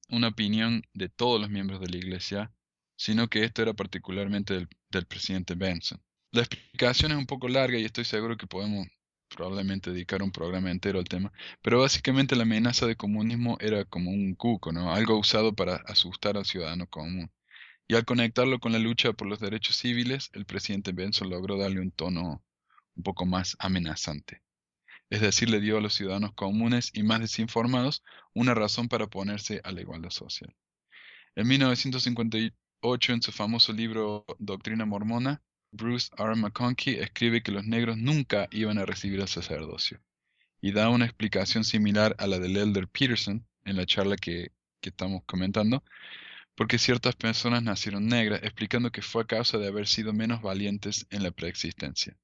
una 0.09 0.29
opinión 0.29 0.83
de 0.93 1.09
todos 1.09 1.41
los 1.41 1.51
miembros 1.51 1.81
de 1.81 1.91
la 1.91 1.99
iglesia, 1.99 2.53
sino 2.97 3.29
que 3.29 3.45
esto 3.45 3.63
era 3.63 3.75
particularmente 3.75 4.67
del, 4.91 5.07
presidente 5.07 5.55
Benson. 5.55 6.03
La 6.33 6.43
explicación 6.43 7.13
es 7.13 7.19
un 7.19 7.27
poco 7.27 7.47
larga 7.47 7.79
y 7.79 7.85
estoy 7.85 8.05
seguro 8.05 8.37
que 8.37 8.49
podemos 8.49 8.89
probablemente 9.35 9.91
dedicar 9.91 10.23
un 10.23 10.33
programa 10.33 10.71
entero 10.71 10.99
al 10.99 11.05
tema, 11.05 11.33
pero 11.63 11.81
básicamente 11.81 12.37
la 12.37 12.43
amenaza 12.43 12.87
de 12.87 12.97
comunismo 12.97 13.57
era 13.61 13.85
como 13.85 14.11
un 14.11 14.35
cuco, 14.35 14.73
¿no? 14.73 14.93
Algo 14.95 15.19
usado 15.19 15.55
para 15.55 15.77
asustar 15.87 16.37
al 16.37 16.45
ciudadano 16.45 16.87
común. 16.87 17.31
Y 17.89 17.95
al 17.95 18.05
conectarlo 18.05 18.61
con 18.61 18.73
la 18.73 18.79
lucha 18.79 19.13
por 19.13 19.29
los 19.29 19.41
derechos 19.41 19.77
civiles, 19.77 20.31
el 20.33 20.47
presidente 20.47 20.93
Benson 20.93 21.31
logró 21.31 21.59
darle 21.59 21.81
un 21.81 21.91
tono 21.91 22.43
un 22.95 23.03
poco 23.03 23.27
más 23.27 23.57
amenazante. 23.59 24.43
Es 25.11 25.21
decir, 25.21 25.51
le 25.51 25.61
dio 25.61 25.77
a 25.77 25.81
los 25.81 25.95
ciudadanos 25.95 26.33
comunes 26.35 26.91
y 26.95 27.03
más 27.03 27.21
desinformados 27.21 28.03
una 28.35 28.55
razón 28.55 28.89
para 28.89 29.05
oponerse 29.05 29.61
a 29.65 29.73
la 29.73 29.83
igualdad 29.83 30.11
social. 30.11 30.55
En 31.35 31.49
1958, 31.49 33.13
en 33.13 33.23
su 33.23 33.33
famoso 33.33 33.73
libro 33.73 34.25
Doctrina 34.39 34.87
Mormona, 34.87 35.43
Bruce 35.73 36.11
R. 36.19 36.37
McConkie 36.37 37.01
escribe 37.01 37.43
que 37.43 37.51
los 37.51 37.65
negros 37.65 37.97
nunca 37.97 38.47
iban 38.51 38.79
a 38.79 38.85
recibir 38.85 39.21
el 39.21 39.29
sacerdocio 39.29 40.01
y 40.61 40.73
da 40.73 40.91
una 40.91 41.07
explicación 41.07 41.65
similar 41.65 42.15
a 42.19 42.27
la 42.27 42.39
del 42.39 42.57
Elder 42.57 42.87
Peterson 42.87 43.47
en 43.65 43.77
la 43.77 43.87
charla 43.87 44.17
que, 44.17 44.53
que 44.81 44.91
estamos 44.91 45.23
comentando, 45.25 45.83
porque 46.55 46.79
ciertas 46.79 47.17
personas 47.17 47.63
nacieron 47.63 48.07
negras, 48.07 48.41
explicando 48.43 48.93
que 48.93 49.03
fue 49.03 49.23
a 49.23 49.27
causa 49.27 49.59
de 49.59 49.67
haber 49.67 49.89
sido 49.89 50.13
menos 50.13 50.43
valientes 50.43 51.07
en 51.11 51.23
la 51.23 51.31
preexistencia. 51.31 52.17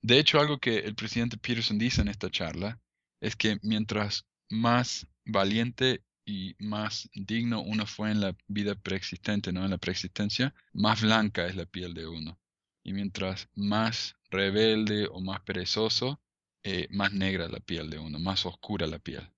De 0.00 0.18
hecho, 0.18 0.38
algo 0.38 0.58
que 0.58 0.78
el 0.78 0.94
presidente 0.94 1.36
Peterson 1.36 1.78
dice 1.78 2.00
en 2.00 2.08
esta 2.08 2.30
charla 2.30 2.80
es 3.20 3.34
que 3.34 3.58
mientras 3.62 4.24
más 4.48 5.08
valiente 5.24 6.04
y 6.26 6.56
más 6.58 7.08
digno 7.14 7.62
uno 7.62 7.86
fue 7.86 8.10
en 8.10 8.20
la 8.20 8.36
vida 8.48 8.74
preexistente, 8.74 9.52
¿no? 9.52 9.64
En 9.64 9.70
la 9.70 9.78
preexistencia, 9.78 10.54
más 10.72 11.00
blanca 11.02 11.46
es 11.46 11.56
la 11.56 11.66
piel 11.66 11.94
de 11.94 12.06
uno. 12.06 12.38
Y 12.82 12.92
mientras 12.92 13.48
más 13.54 14.16
rebelde 14.30 15.06
o 15.06 15.20
más 15.20 15.40
perezoso, 15.42 16.20
eh, 16.64 16.88
más 16.90 17.12
negra 17.12 17.48
la 17.48 17.60
piel 17.60 17.90
de 17.90 17.98
uno, 17.98 18.18
más 18.18 18.44
oscura 18.44 18.86
la 18.88 18.98
piel, 18.98 19.30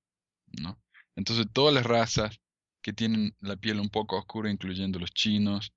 ¿no? 0.46 0.80
Entonces 1.14 1.46
todas 1.52 1.74
las 1.74 1.84
razas 1.84 2.40
que 2.82 2.92
tienen 2.94 3.36
la 3.40 3.56
piel 3.56 3.80
un 3.80 3.90
poco 3.90 4.18
oscura, 4.18 4.50
incluyendo 4.50 4.98
los 4.98 5.12
chinos, 5.12 5.74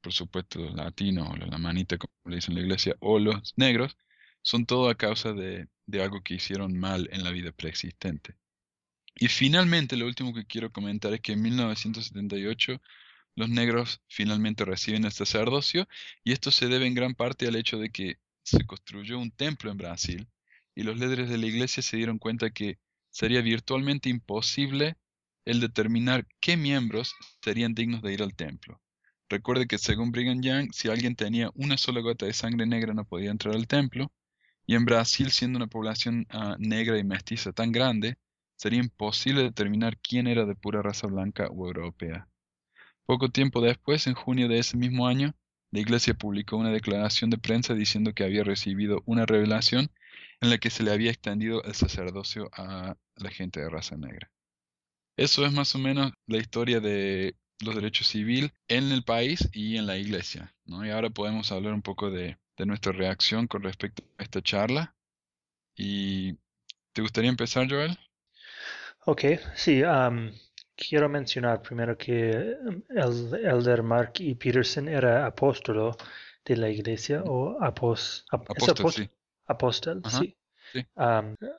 por 0.00 0.12
supuesto 0.12 0.60
los 0.60 0.74
latinos 0.74 1.28
o 1.30 1.36
la 1.36 1.58
manita, 1.58 1.98
como 1.98 2.12
le 2.26 2.36
dicen 2.36 2.52
en 2.52 2.60
la 2.60 2.66
iglesia, 2.66 2.96
o 3.00 3.18
los 3.18 3.52
negros, 3.56 3.96
son 4.42 4.66
todo 4.66 4.88
a 4.90 4.96
causa 4.96 5.32
de, 5.32 5.68
de 5.86 6.02
algo 6.02 6.22
que 6.22 6.34
hicieron 6.34 6.78
mal 6.78 7.08
en 7.12 7.24
la 7.24 7.30
vida 7.30 7.52
preexistente. 7.52 8.36
Y 9.14 9.28
finalmente, 9.28 9.96
lo 9.96 10.06
último 10.06 10.32
que 10.34 10.46
quiero 10.46 10.72
comentar 10.72 11.12
es 11.12 11.20
que 11.20 11.32
en 11.32 11.42
1978 11.42 12.80
los 13.34 13.48
negros 13.48 14.00
finalmente 14.08 14.64
reciben 14.64 15.04
el 15.04 15.12
sacerdocio 15.12 15.88
y 16.24 16.32
esto 16.32 16.50
se 16.50 16.68
debe 16.68 16.86
en 16.86 16.94
gran 16.94 17.14
parte 17.14 17.46
al 17.46 17.56
hecho 17.56 17.78
de 17.78 17.90
que 17.90 18.18
se 18.42 18.64
construyó 18.66 19.18
un 19.18 19.30
templo 19.30 19.70
en 19.70 19.78
Brasil 19.78 20.28
y 20.74 20.82
los 20.82 20.98
líderes 20.98 21.28
de 21.28 21.38
la 21.38 21.46
iglesia 21.46 21.82
se 21.82 21.96
dieron 21.96 22.18
cuenta 22.18 22.50
que 22.50 22.78
sería 23.10 23.40
virtualmente 23.42 24.08
imposible 24.08 24.96
el 25.44 25.60
determinar 25.60 26.26
qué 26.40 26.56
miembros 26.56 27.14
serían 27.42 27.74
dignos 27.74 28.02
de 28.02 28.12
ir 28.12 28.22
al 28.22 28.34
templo. 28.34 28.80
Recuerde 29.28 29.66
que 29.66 29.78
según 29.78 30.12
Brigham 30.12 30.42
Young, 30.42 30.72
si 30.72 30.88
alguien 30.88 31.16
tenía 31.16 31.50
una 31.54 31.78
sola 31.78 32.00
gota 32.00 32.26
de 32.26 32.32
sangre 32.32 32.66
negra 32.66 32.94
no 32.94 33.04
podía 33.04 33.30
entrar 33.30 33.54
al 33.54 33.66
templo, 33.66 34.12
y 34.66 34.74
en 34.74 34.84
Brasil, 34.84 35.30
siendo 35.30 35.56
una 35.56 35.66
población 35.66 36.26
ah, 36.30 36.56
negra 36.58 36.98
y 36.98 37.04
mestiza 37.04 37.52
tan 37.52 37.72
grande, 37.72 38.16
sería 38.62 38.78
imposible 38.78 39.42
determinar 39.42 39.98
quién 39.98 40.28
era 40.28 40.44
de 40.46 40.54
pura 40.54 40.82
raza 40.82 41.08
blanca 41.08 41.48
o 41.48 41.66
europea. 41.66 42.28
Poco 43.06 43.28
tiempo 43.28 43.60
después, 43.60 44.06
en 44.06 44.14
junio 44.14 44.46
de 44.46 44.60
ese 44.60 44.76
mismo 44.76 45.08
año, 45.08 45.34
la 45.72 45.80
Iglesia 45.80 46.14
publicó 46.14 46.56
una 46.58 46.70
declaración 46.70 47.28
de 47.28 47.38
prensa 47.38 47.74
diciendo 47.74 48.12
que 48.14 48.22
había 48.22 48.44
recibido 48.44 49.02
una 49.04 49.26
revelación 49.26 49.90
en 50.40 50.50
la 50.50 50.58
que 50.58 50.70
se 50.70 50.84
le 50.84 50.92
había 50.92 51.10
extendido 51.10 51.64
el 51.64 51.74
sacerdocio 51.74 52.50
a 52.52 52.96
la 53.16 53.30
gente 53.30 53.58
de 53.58 53.68
raza 53.68 53.96
negra. 53.96 54.30
Eso 55.16 55.44
es 55.44 55.52
más 55.52 55.74
o 55.74 55.78
menos 55.80 56.12
la 56.28 56.38
historia 56.38 56.78
de 56.78 57.34
los 57.64 57.74
derechos 57.74 58.06
civiles 58.06 58.52
en 58.68 58.92
el 58.92 59.02
país 59.02 59.48
y 59.52 59.76
en 59.76 59.86
la 59.86 59.98
iglesia. 59.98 60.54
¿no? 60.66 60.86
Y 60.86 60.90
ahora 60.90 61.10
podemos 61.10 61.50
hablar 61.50 61.74
un 61.74 61.82
poco 61.82 62.12
de, 62.12 62.38
nuestra 62.64 62.92
reacción 62.92 63.48
con 63.48 63.64
respecto 63.64 64.04
a 64.18 64.22
esta 64.22 64.40
charla. 64.40 64.94
¿Y 65.74 66.34
te 66.92 67.02
gustaría 67.02 67.28
empezar, 67.28 67.68
Joel? 67.68 67.98
Ok, 69.06 69.24
sí. 69.54 69.82
quiero 70.76 71.08
mencionar 71.08 71.62
primero 71.62 71.96
que 71.96 72.30
el 72.30 73.34
Elder 73.44 73.82
Mark 73.82 74.14
E. 74.20 74.34
Peterson 74.36 74.88
era 74.88 75.26
apóstolo 75.26 75.96
de 76.44 76.56
la 76.56 76.68
iglesia 76.68 77.22
o 77.24 77.62
apos, 77.62 78.24
apóstol, 78.30 78.92
sí. 78.92 79.10
apóstol, 79.46 80.02
sí 80.08 80.36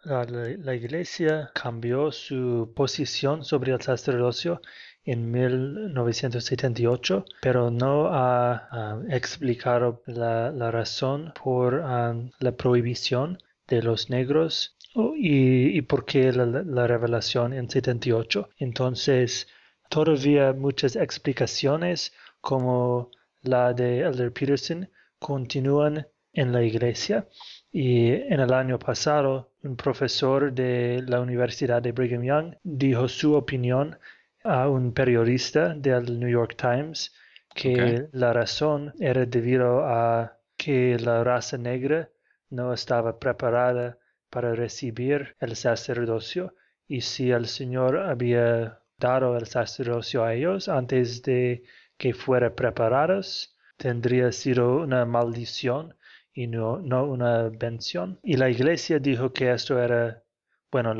la, 0.05 0.75
iglesia 0.75 1.51
cambió 1.53 2.11
su 2.11 2.71
posición 2.75 3.43
sobre 3.45 3.73
el 3.73 3.81
sacerdocio 3.81 4.61
en 5.05 5.31
1978, 5.31 7.25
pero 7.41 7.69
no 7.69 8.07
ha 8.11 8.99
explicado 9.09 10.01
la, 10.05 10.71
razón 10.71 11.33
por 11.43 11.83
la 11.83 12.51
prohibición 12.57 13.37
de 13.67 13.83
los 13.83 14.09
negros 14.09 14.75
y, 14.95 15.81
por 15.83 16.05
qué 16.05 16.31
la, 16.31 16.87
revelación 16.87 17.53
en 17.53 17.69
78. 17.69 18.49
Entonces, 18.57 19.47
todavía 19.89 20.53
muchas 20.53 20.95
explicaciones 20.95 22.13
como 22.41 23.09
la 23.41 23.73
de 23.73 24.01
Elder 24.01 24.31
Peterson 24.31 24.89
continúan 25.19 26.07
en 26.33 26.51
la 26.51 26.63
iglesia. 26.63 27.27
Y 27.71 28.11
en 28.11 28.39
el 28.39 28.53
año 28.53 28.77
pasado, 28.77 29.51
un 29.63 29.75
profesor 29.75 30.53
de 30.53 31.03
la 31.07 31.21
Universidad 31.21 31.81
de 31.81 31.91
Brigham 31.91 32.23
Young 32.23 32.55
dijo 32.63 33.07
su 33.07 33.33
opinión 33.33 33.97
a 34.43 34.67
un 34.67 34.93
periodista 34.93 35.73
del 35.73 36.19
New 36.19 36.29
York 36.29 36.55
Times 36.55 37.13
que 37.55 38.07
la 38.11 38.33
razón 38.33 38.93
era 38.99 39.25
debido 39.25 39.85
a 39.85 40.37
que 40.57 40.97
la 40.99 41.23
raza 41.23 41.57
negra 41.57 42.09
no 42.49 42.73
estaba 42.73 43.19
preparada 43.19 43.97
para 44.33 44.55
recibir 44.55 45.35
el 45.39 45.55
sacerdocio 45.55 46.55
y 46.87 47.01
si 47.01 47.29
el 47.29 47.45
Señor 47.45 47.99
había 47.99 48.79
dado 48.97 49.37
el 49.37 49.45
sacerdocio 49.45 50.23
a 50.23 50.33
ellos 50.33 50.67
antes 50.67 51.21
de 51.21 51.63
que 51.99 52.15
fueran 52.15 52.55
preparados, 52.55 53.55
tendría 53.77 54.31
sido 54.31 54.77
una 54.77 55.05
maldición 55.05 55.95
y 56.33 56.47
no, 56.47 56.79
una 56.79 57.49
bendición. 57.49 58.19
Y 58.23 58.37
la 58.37 58.49
iglesia 58.49 58.97
dijo 58.97 59.31
que 59.33 59.51
esto 59.51 59.79
era, 59.79 60.23
bueno, 60.71 60.95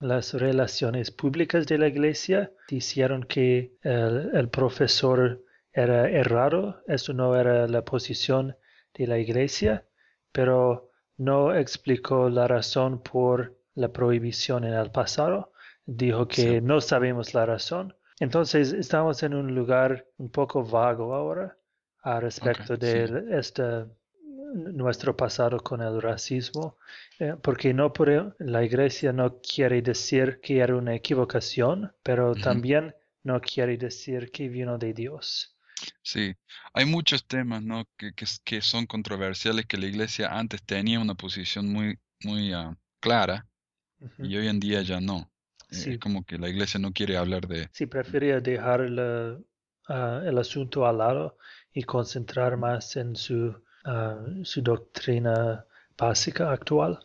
las 0.00 0.34
relaciones 0.34 1.12
públicas 1.12 1.68
de 1.68 1.78
la 1.78 1.86
iglesia 1.86 2.50
dijeron 2.68 3.22
que 3.22 3.76
el, 3.82 4.48
profesor 4.48 5.44
era 5.72 6.10
errado, 6.10 6.82
eso 6.88 7.12
no 7.12 7.38
era 7.38 7.68
la 7.68 7.84
posición 7.84 8.56
de 8.94 9.06
la 9.06 9.18
iglesia, 9.18 9.86
pero 10.32 10.90
no 11.16 11.54
explicó 11.54 12.28
la 12.28 12.48
razón 12.48 13.00
por 13.02 13.56
la 13.74 13.88
prohibición 13.88 14.64
en 14.64 14.74
el 14.74 14.90
pasado. 14.90 15.52
Dijo 15.86 16.26
que 16.28 16.60
no 16.60 16.80
sabemos 16.80 17.34
la 17.34 17.46
razón. 17.46 17.94
Entonces 18.20 18.72
estamos 18.72 19.22
en 19.22 19.34
un 19.34 19.54
lugar 19.54 20.06
un 20.18 20.30
poco 20.30 20.64
vago 20.64 21.14
ahora 21.14 21.56
a 22.02 22.20
respecto 22.20 22.76
de 22.76 23.26
esta 23.38 23.86
nuestro 24.54 25.16
pasado 25.16 25.58
con 25.58 25.82
el 25.82 26.00
racismo, 26.00 26.78
eh, 27.18 27.34
porque 27.42 27.74
no 27.74 27.92
por, 27.92 28.36
la 28.38 28.62
iglesia 28.62 29.12
no 29.12 29.40
quiere 29.40 29.82
decir 29.82 30.40
que 30.40 30.58
era 30.58 30.76
una 30.76 30.94
equivocación, 30.94 31.92
pero 32.02 32.34
también 32.34 32.94
no 33.24 33.40
quiere 33.40 33.76
decir 33.76 34.30
que 34.30 34.48
vino 34.48 34.78
de 34.78 34.92
Dios. 34.92 35.53
Sí, 36.02 36.34
hay 36.72 36.86
muchos 36.86 37.26
temas 37.26 37.62
¿no? 37.62 37.84
que, 37.96 38.12
que, 38.12 38.60
son 38.60 38.86
controversiales 38.86 39.66
que 39.66 39.76
la 39.76 39.86
iglesia 39.86 40.28
antes 40.28 40.62
tenía 40.62 41.00
una 41.00 41.14
posición 41.14 41.72
muy, 41.72 41.98
muy 42.22 42.52
ah, 42.52 42.76
clara 43.00 43.46
y 44.18 44.36
hoy 44.36 44.48
en 44.48 44.60
día 44.60 44.82
ya 44.82 45.00
no. 45.00 45.30
Eh, 45.70 45.92
es 45.94 45.98
como 45.98 46.24
que 46.24 46.38
la 46.38 46.48
iglesia 46.48 46.78
no 46.78 46.92
quiere 46.92 47.16
hablar 47.16 47.48
de... 47.48 47.68
Sí, 47.72 47.86
prefería 47.86 48.40
dejar 48.40 48.82
ah, 49.88 50.22
el 50.24 50.38
asunto 50.38 50.86
al 50.86 50.98
lado 50.98 51.38
y 51.72 51.82
concentrar 51.82 52.56
más 52.56 52.96
en 52.96 53.16
su 53.16 53.64
su 54.42 54.62
doctrina 54.62 55.66
básica 55.96 56.52
actual. 56.52 56.98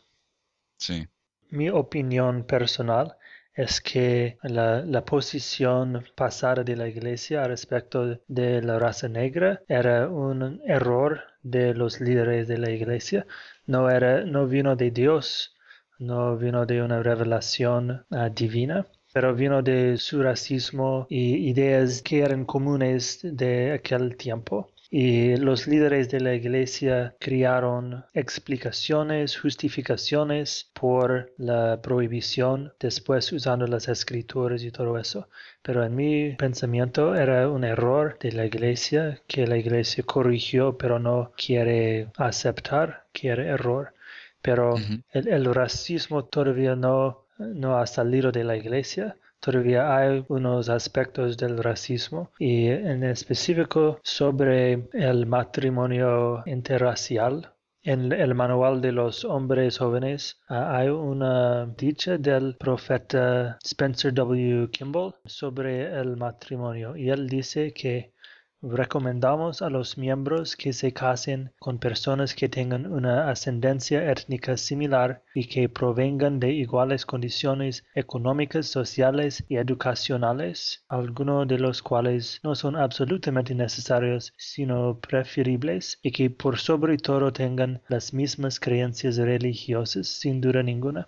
Sí. 0.78 1.08
Mi 1.50 1.70
opinión 1.70 2.46
personal 2.46 3.18
es 3.60 3.82
que 3.82 4.38
la, 4.42 5.04
posición 5.04 6.06
pasada 6.16 6.64
de 6.64 6.78
la 6.78 6.88
iglesia 6.88 7.46
respecto 7.46 8.18
de 8.30 8.62
la 8.62 8.80
raza 8.80 9.10
negra 9.10 9.62
era 9.68 10.08
un 10.08 10.62
error 10.66 11.24
de 11.44 11.74
los 11.74 12.00
líderes 12.00 12.48
de 12.48 12.58
la 12.58 12.72
iglesia. 12.72 13.28
No, 13.68 13.90
era, 13.90 14.24
no 14.24 14.48
vino 14.48 14.78
de 14.78 14.92
Dios, 14.92 15.58
no 15.98 16.38
vino 16.38 16.66
de 16.66 16.82
una 16.82 17.04
revelación 17.04 18.06
ah, 18.12 18.30
divina, 18.30 18.86
pero 19.14 19.36
vino 19.36 19.62
de 19.62 19.98
su 19.98 20.24
racismo 20.24 21.06
y 21.10 21.50
ideas 21.50 22.02
que 22.02 22.22
eran 22.22 22.46
comunes 22.46 23.20
de 23.24 23.74
aquel 23.74 24.16
tiempo 24.16 24.72
y 24.92 25.36
los 25.38 25.68
líderes 25.68 26.10
de 26.10 26.20
la 26.20 26.34
iglesia 26.34 27.16
crearon 27.20 28.06
explicaciones, 28.14 29.38
justificaciones 29.38 30.72
por 30.74 31.32
la 31.38 31.80
prohibición, 31.82 32.74
después 32.80 33.32
usando 33.32 33.68
las 33.68 33.88
escrituras 33.88 34.64
y 34.64 34.72
todo 34.72 34.98
eso. 34.98 35.30
Pero 35.62 35.84
en 35.84 35.96
mi 35.96 36.32
pensamiento 36.36 37.16
era 37.16 37.48
un 37.50 37.64
error 37.64 38.18
de 38.20 38.32
la 38.32 38.46
iglesia 38.46 39.22
que 39.28 39.46
la 39.46 39.58
iglesia 39.58 40.04
corrigió, 40.04 40.78
pero 40.78 40.98
no 40.98 41.34
quiere 41.38 42.08
aceptar 42.18 43.06
que 43.14 43.28
era 43.30 43.44
error. 43.46 43.94
Pero 44.42 44.76
el, 45.12 45.28
el 45.28 45.54
racismo 45.54 46.26
todavía 46.26 46.76
no, 46.76 47.26
no 47.38 47.78
ha 47.78 47.86
salido 47.86 48.32
de 48.32 48.44
la 48.44 48.58
iglesia 48.58 49.16
todavía 49.40 49.96
hay 49.96 50.26
unos 50.28 50.70
aspectos 50.70 51.38
del 51.38 51.58
racismo 51.64 52.32
y 52.40 52.68
en 52.68 53.04
específico 53.04 54.00
sobre 54.04 54.88
el 54.94 55.26
matrimonio 55.26 56.44
interracial. 56.46 57.54
En 57.82 58.12
el 58.12 58.36
manual 58.36 58.82
de 58.82 58.92
los 58.92 59.24
hombres 59.24 59.78
jóvenes 59.78 60.42
ah, 60.50 60.76
hay 60.78 60.90
una 60.90 61.66
dicha 61.66 62.18
del 62.18 62.58
profeta 62.58 63.58
Spencer 63.64 64.14
W. 64.14 64.70
Kimball 64.70 65.16
sobre 65.24 65.86
el 65.98 66.18
matrimonio 66.18 66.98
y 66.98 67.10
él 67.10 67.30
dice 67.30 67.74
que 67.74 68.14
Recomendamos 68.62 69.62
a 69.62 69.70
los 69.70 69.98
miembros 69.98 70.58
que 70.58 70.74
se 70.74 70.92
casen 70.92 71.54
con 71.60 71.80
personas 71.80 72.36
que 72.36 72.50
tengan 72.50 72.92
una 72.92 73.30
ascendencia 73.30 74.12
étnica 74.12 74.58
similar 74.58 75.24
y 75.34 75.46
que 75.46 75.70
provengan 75.70 76.42
de 76.42 76.52
iguales 76.52 77.06
condiciones 77.06 77.86
económicas, 77.96 78.68
sociales 78.68 79.46
y 79.48 79.56
educacionales, 79.56 80.84
algunos 80.90 81.48
de 81.48 81.58
los 81.58 81.82
cuales 81.82 82.42
no 82.44 82.54
son 82.54 82.76
absolutamente 82.76 83.56
necesarios, 83.56 84.34
sino 84.36 85.00
preferibles, 85.00 85.98
y 86.04 86.12
que 86.12 86.30
por 86.30 86.60
sobre 86.60 86.98
todo 86.98 87.32
tengan 87.32 87.82
las 87.88 88.14
mismas 88.14 88.60
creencias 88.60 89.16
religiosas, 89.16 90.10
sin 90.10 90.42
duda 90.42 90.64
ninguna. 90.64 91.08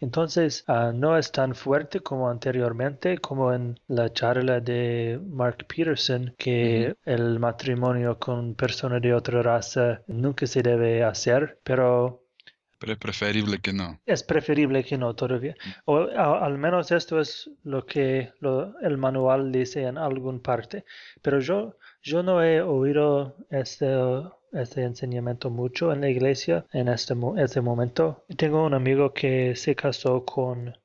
Entonces, 0.00 0.64
ah, 0.66 0.92
no 0.94 1.16
es 1.16 1.32
tan 1.32 1.54
fuerte 1.54 2.00
como 2.00 2.28
anteriormente, 2.28 3.18
como 3.18 3.52
en 3.52 3.80
la 3.88 4.12
charla 4.12 4.60
de 4.60 5.20
Mark 5.26 5.66
Peterson, 5.66 6.34
que 6.38 6.96
el 7.04 7.38
matrimonio 7.38 8.18
con 8.18 8.54
personas 8.54 9.00
de 9.02 9.14
otra 9.14 9.42
raza 9.42 10.02
nunca 10.06 10.46
se 10.46 10.62
debe 10.62 11.02
hacer, 11.02 11.58
pero 11.62 12.26
pero 12.78 12.92
es 12.92 12.98
preferible 12.98 13.58
que 13.58 13.72
no. 13.72 13.98
Es 14.04 14.22
preferible 14.22 14.84
que 14.84 14.98
no 14.98 15.14
todavía. 15.14 15.54
O 15.86 15.96
al 15.98 16.58
menos 16.58 16.90
esto 16.92 17.20
es 17.20 17.50
lo 17.64 17.86
que 17.86 18.32
el 18.82 18.98
manual 18.98 19.50
dice 19.50 19.84
en 19.84 19.96
alguna 19.96 20.40
parte. 20.40 20.84
Pero 21.22 21.40
yo, 21.40 21.76
yo 22.02 22.22
no 22.22 22.42
he 22.42 22.60
oído 22.60 23.36
este 23.50 23.86
este 24.52 24.82
enseñamiento 24.82 25.50
mucho 25.50 25.92
en 25.92 26.00
la 26.00 26.08
iglesia 26.08 26.64
en 26.72 26.88
este, 26.88 27.14
este 27.38 27.60
momento. 27.60 28.24
Tengo 28.36 28.64
un 28.64 28.74
amigo 28.74 29.12
que 29.12 29.54
se 29.56 29.74
casó 29.74 30.24
con... 30.24 30.76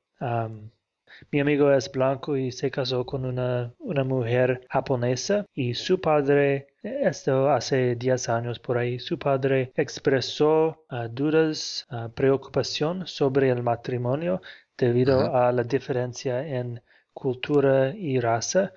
mi 1.30 1.40
amigo 1.40 1.72
es 1.72 1.90
blanco 1.90 2.36
y 2.36 2.52
se 2.52 2.70
casó 2.70 3.04
con 3.06 3.24
una, 3.24 3.72
una 3.78 4.04
mujer 4.04 4.66
japonesa 4.70 5.46
y 5.54 5.74
su 5.74 6.00
padre, 6.00 6.68
esto 6.82 7.50
hace 7.50 7.94
10 7.96 8.28
años 8.28 8.58
por 8.58 8.78
ahí, 8.78 8.98
su 8.98 9.18
padre 9.18 9.72
expresó 9.76 10.84
ah, 10.88 11.08
dudas, 11.08 11.86
uh, 11.90 12.08
preocupación 12.10 13.06
sobre 13.06 13.50
el 13.50 13.62
matrimonio 13.62 14.42
debido 14.76 15.34
a 15.34 15.52
la 15.52 15.62
diferencia 15.62 16.46
en 16.46 16.82
cultura 17.12 17.94
y 17.94 18.18
raza 18.18 18.72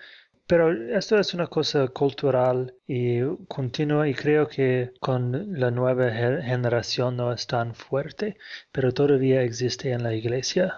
pero 0.48 0.72
esto 0.98 1.18
es 1.20 1.34
una 1.34 1.48
cosa 1.48 1.88
cultural 1.88 2.76
y 2.88 3.20
continua 3.48 4.08
y 4.08 4.14
creo 4.14 4.48
que 4.48 4.92
con 5.00 5.60
la 5.60 5.72
nueva 5.72 6.12
generación 6.12 7.18
no 7.18 7.34
es 7.34 7.48
tan 7.48 7.74
fuerte, 7.76 8.38
pero 8.72 8.94
todavía 8.94 9.42
existe 9.42 9.92
en 9.92 10.04
la 10.04 10.14
iglesia. 10.14 10.76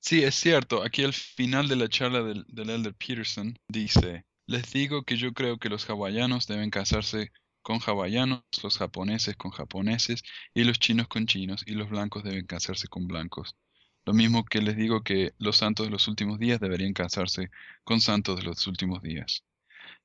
Sí, 0.00 0.22
es 0.22 0.34
cierto. 0.34 0.82
Aquí 0.82 1.02
al 1.02 1.14
final 1.14 1.68
de 1.68 1.76
la 1.76 1.88
charla 1.88 2.22
del, 2.22 2.44
del 2.48 2.70
Elder 2.70 2.94
Peterson 2.94 3.56
dice, 3.68 4.24
les 4.46 4.72
digo 4.72 5.02
que 5.02 5.16
yo 5.16 5.32
creo 5.32 5.58
que 5.58 5.68
los 5.68 5.88
hawaianos 5.88 6.46
deben 6.46 6.70
casarse 6.70 7.32
con 7.62 7.80
hawaianos, 7.80 8.42
los 8.62 8.78
japoneses 8.78 9.34
con 9.36 9.50
japoneses 9.50 10.22
y 10.54 10.62
los 10.62 10.78
chinos 10.78 11.08
con 11.08 11.26
chinos 11.26 11.64
y 11.66 11.72
los 11.72 11.90
blancos 11.90 12.22
deben 12.22 12.46
casarse 12.46 12.86
con 12.86 13.08
blancos. 13.08 13.56
Lo 14.06 14.14
mismo 14.14 14.44
que 14.44 14.62
les 14.62 14.76
digo 14.76 15.02
que 15.02 15.34
los 15.38 15.56
santos 15.56 15.86
de 15.86 15.90
los 15.90 16.06
últimos 16.06 16.38
días 16.38 16.60
deberían 16.60 16.92
casarse 16.92 17.50
con 17.82 18.00
santos 18.00 18.36
de 18.36 18.44
los 18.44 18.64
últimos 18.68 19.02
días. 19.02 19.42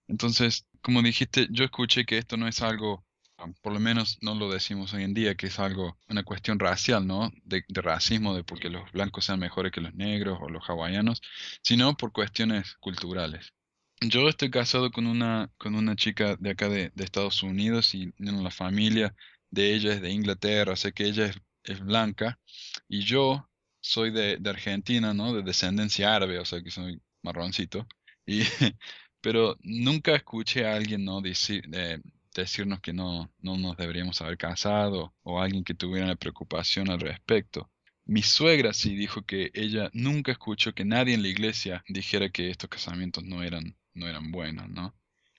Entonces, 0.07 0.65
como 0.81 1.03
dijiste, 1.03 1.47
yo 1.51 1.63
escuché 1.63 2.05
que 2.05 2.17
esto 2.17 2.35
no 2.35 2.47
es 2.47 2.63
algo, 2.63 3.05
ah, 3.37 3.45
por 3.61 3.73
lo 3.73 3.79
menos 3.79 4.17
no 4.21 4.33
lo 4.33 4.51
decimos 4.51 4.93
hoy 4.95 5.03
en 5.03 5.13
día, 5.13 5.35
que 5.35 5.47
es 5.47 5.59
algo, 5.59 5.99
una 6.09 6.23
cuestión 6.23 6.57
racial, 6.57 7.05
¿no? 7.05 7.31
De, 7.43 7.63
racismo, 7.69 8.35
de 8.35 8.43
porque 8.43 8.71
los 8.71 8.91
blancos 8.91 9.25
sean 9.25 9.39
mejores 9.39 9.71
que 9.71 9.81
los 9.81 9.93
negros 9.93 10.39
o 10.41 10.49
los 10.49 10.67
hawaianos, 10.67 11.21
sino 11.61 11.95
por 11.95 12.11
cuestiones 12.11 12.75
culturales. 12.79 13.53
Yo 14.01 14.27
estoy 14.27 14.49
casado 14.49 14.91
con 14.91 15.05
una, 15.05 15.51
con 15.59 15.75
una 15.75 15.95
chica 15.95 16.37
de 16.37 16.49
acá 16.49 16.69
de, 16.69 16.91
Estados 16.97 17.43
Unidos 17.43 17.93
y 17.93 18.11
la 18.17 18.49
familia 18.49 19.15
de 19.51 19.75
ella 19.75 19.93
es 19.93 20.01
de 20.01 20.09
Inglaterra, 20.09 20.75
sé 20.75 20.91
que 20.91 21.05
ella 21.05 21.27
es, 21.27 21.39
es 21.63 21.81
blanca 21.81 22.39
y 22.87 23.01
yo 23.01 23.47
soy 23.81 24.11
de, 24.11 24.39
Argentina, 24.49 25.13
¿no? 25.13 25.33
De 25.33 25.43
descendencia 25.43 26.15
árabe, 26.15 26.39
o 26.39 26.45
sea 26.45 26.61
que 26.61 26.71
soy 26.71 27.01
marroncito. 27.23 27.87
Y, 28.25 28.41
pero 29.21 29.57
nunca 29.61 30.15
escuché 30.15 30.65
a 30.65 30.75
alguien, 30.75 31.03
¿no? 31.05 31.21
Decir, 31.21 31.67
decirnos 32.33 32.79
que 32.81 32.93
no, 32.93 33.31
no 33.39 33.57
nos 33.57 33.77
deberíamos 33.77 34.21
haber 34.21 34.37
casado 34.37 35.13
o 35.23 35.41
alguien 35.41 35.63
que 35.63 35.73
tuviera 35.73 36.05
una 36.05 36.15
preocupación 36.15 36.89
al 36.89 36.99
respecto. 36.99 37.69
Mi 38.05 38.23
suegra 38.23 38.73
sí 38.73 38.95
dijo 38.95 39.23
que 39.23 39.51
ella 39.53 39.89
nunca 39.93 40.31
escuchó 40.31 40.73
que 40.73 40.85
nadie 40.85 41.13
en 41.13 41.21
la 41.21 41.27
iglesia 41.27 41.83
dijera 41.87 42.29
que 42.29 42.49
estos 42.49 42.69
casamientos 42.69 43.23
no 43.23 43.43
eran, 43.43 43.77
no 43.93 44.07
eran 44.07 44.31
buenos, 44.31 44.69
¿no? 44.69 44.95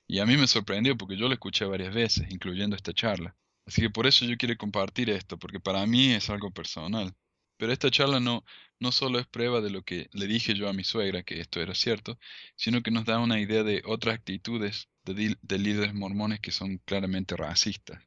Y 0.07 0.21
a 0.21 0.27
mí 0.27 0.37
me 0.37 0.47
sorprendió 0.47 0.97
porque 0.97 1.17
yo 1.17 1.29
lo 1.29 1.35
escuché 1.35 1.65
varias 1.65 1.95
veces, 1.95 2.31
incluyendo 2.31 2.77
esta 2.77 2.93
charla. 2.93 3.37
Así 3.67 3.81
que 3.83 3.91
por 3.91 4.07
eso 4.07 4.25
yo 4.25 4.37
quiero 4.37 4.57
compartir 4.57 5.11
esto, 5.11 5.39
porque 5.39 5.61
para 5.61 5.87
mí 5.87 6.13
es 6.13 6.29
algo 6.31 6.51
personal. 6.51 7.15
Pero 7.63 7.73
esta 7.73 7.93
charla 7.93 8.19
no, 8.19 8.45
no 8.81 8.91
solo 8.91 9.21
es 9.21 9.27
prueba 9.29 9.61
de 9.61 9.71
lo 9.71 9.85
que 9.85 10.09
le 10.15 10.27
dije 10.27 10.55
yo 10.55 10.69
a 10.69 10.73
mi 10.73 10.83
suegra, 10.83 11.23
que 11.23 11.39
esto 11.39 11.61
era 11.61 11.77
cierto, 11.77 12.19
sino 12.57 12.83
que 12.83 12.91
nos 12.91 13.05
da 13.05 13.21
una 13.21 13.39
idea 13.39 13.63
de 13.63 13.85
otras 13.87 14.17
actitudes 14.17 14.89
de, 15.05 15.37
líderes 15.61 15.95
mormones 15.95 16.41
que 16.41 16.51
son 16.51 16.79
claramente 16.79 17.37
racistas. 17.37 18.03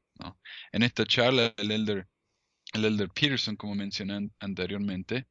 En 0.73 0.83
esta 0.83 1.05
charla, 1.05 1.53
el 1.55 1.71
elder, 1.71 2.05
el 2.73 2.83
elder 2.83 3.07
Peterson, 3.07 3.55
como 3.55 3.75
mencioné 3.75 4.29
anteriormente, 4.39 5.25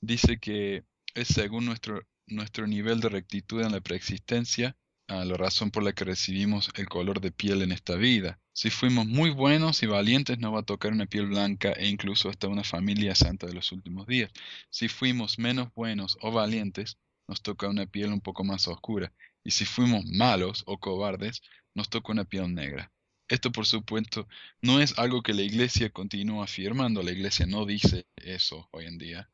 dice 0.00 0.38
que 0.38 0.84
es 1.16 1.26
según 1.26 1.64
nuestro, 1.64 2.00
nuestro 2.28 2.68
nivel 2.68 3.00
de 3.00 3.08
rectitud 3.08 3.60
en 3.60 3.72
la 3.72 3.80
preexistencia, 3.80 4.76
a 5.08 5.24
la 5.24 5.36
razón 5.36 5.72
por 5.72 5.82
la 5.82 5.92
que 5.92 6.04
recibimos 6.04 6.70
el 6.76 6.88
color 6.88 7.20
de 7.20 7.32
piel 7.32 7.60
en 7.62 7.72
esta 7.72 7.96
vida. 7.96 8.38
Si 8.56 8.70
fuimos 8.70 9.06
muy 9.06 9.30
buenos 9.30 9.82
y 9.82 9.86
valientes, 9.86 10.38
nos 10.38 10.54
va 10.54 10.60
a 10.60 10.62
tocar 10.62 10.92
una 10.92 11.06
piel 11.06 11.26
blanca 11.26 11.72
e 11.72 11.88
incluso 11.88 12.28
hasta 12.28 12.46
una 12.46 12.62
familia 12.62 13.16
santa 13.16 13.48
de 13.48 13.52
los 13.52 13.72
últimos 13.72 14.06
días. 14.06 14.30
Si 14.70 14.86
fuimos 14.86 15.40
menos 15.40 15.74
buenos 15.74 16.16
o 16.20 16.30
valientes, 16.30 16.96
nos 17.26 17.42
toca 17.42 17.68
una 17.68 17.86
piel 17.86 18.12
un 18.12 18.20
poco 18.20 18.44
más 18.44 18.68
oscura. 18.68 19.12
Y 19.42 19.50
si 19.50 19.64
fuimos 19.64 20.04
malos 20.06 20.62
o 20.66 20.78
cobardes, 20.78 21.42
nos 21.74 21.88
toca 21.90 22.12
una 22.12 22.24
piel 22.26 22.54
negra. 22.54 22.92
Esto, 23.26 23.50
por 23.50 23.66
supuesto, 23.66 24.28
no 24.62 24.80
es 24.80 24.96
algo 25.00 25.22
que 25.22 25.34
la 25.34 25.42
iglesia 25.42 25.90
continúa 25.90 26.44
afirmando. 26.44 27.02
La 27.02 27.10
iglesia 27.10 27.46
no 27.46 27.66
dice 27.66 28.06
eso 28.14 28.68
hoy 28.70 28.86
en 28.86 28.98
día. 28.98 29.30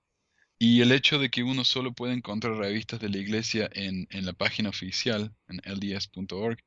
Y 0.59 0.81
el 0.81 0.93
hecho 0.93 1.19
de 1.19 1.31
que 1.31 1.43
uno 1.43 1.65
solo 1.65 1.93
puede 1.93 2.15
encontrar 2.15 2.57
revistas 2.57 3.01
de 3.01 3.11
la 3.11 3.19
iglesia 3.19 3.69
en, 3.75 4.07
en 4.11 4.25
la 4.25 4.33
página 4.33 4.71
oficial, 4.71 5.35
en 5.49 5.59
lds.org, 5.59 6.59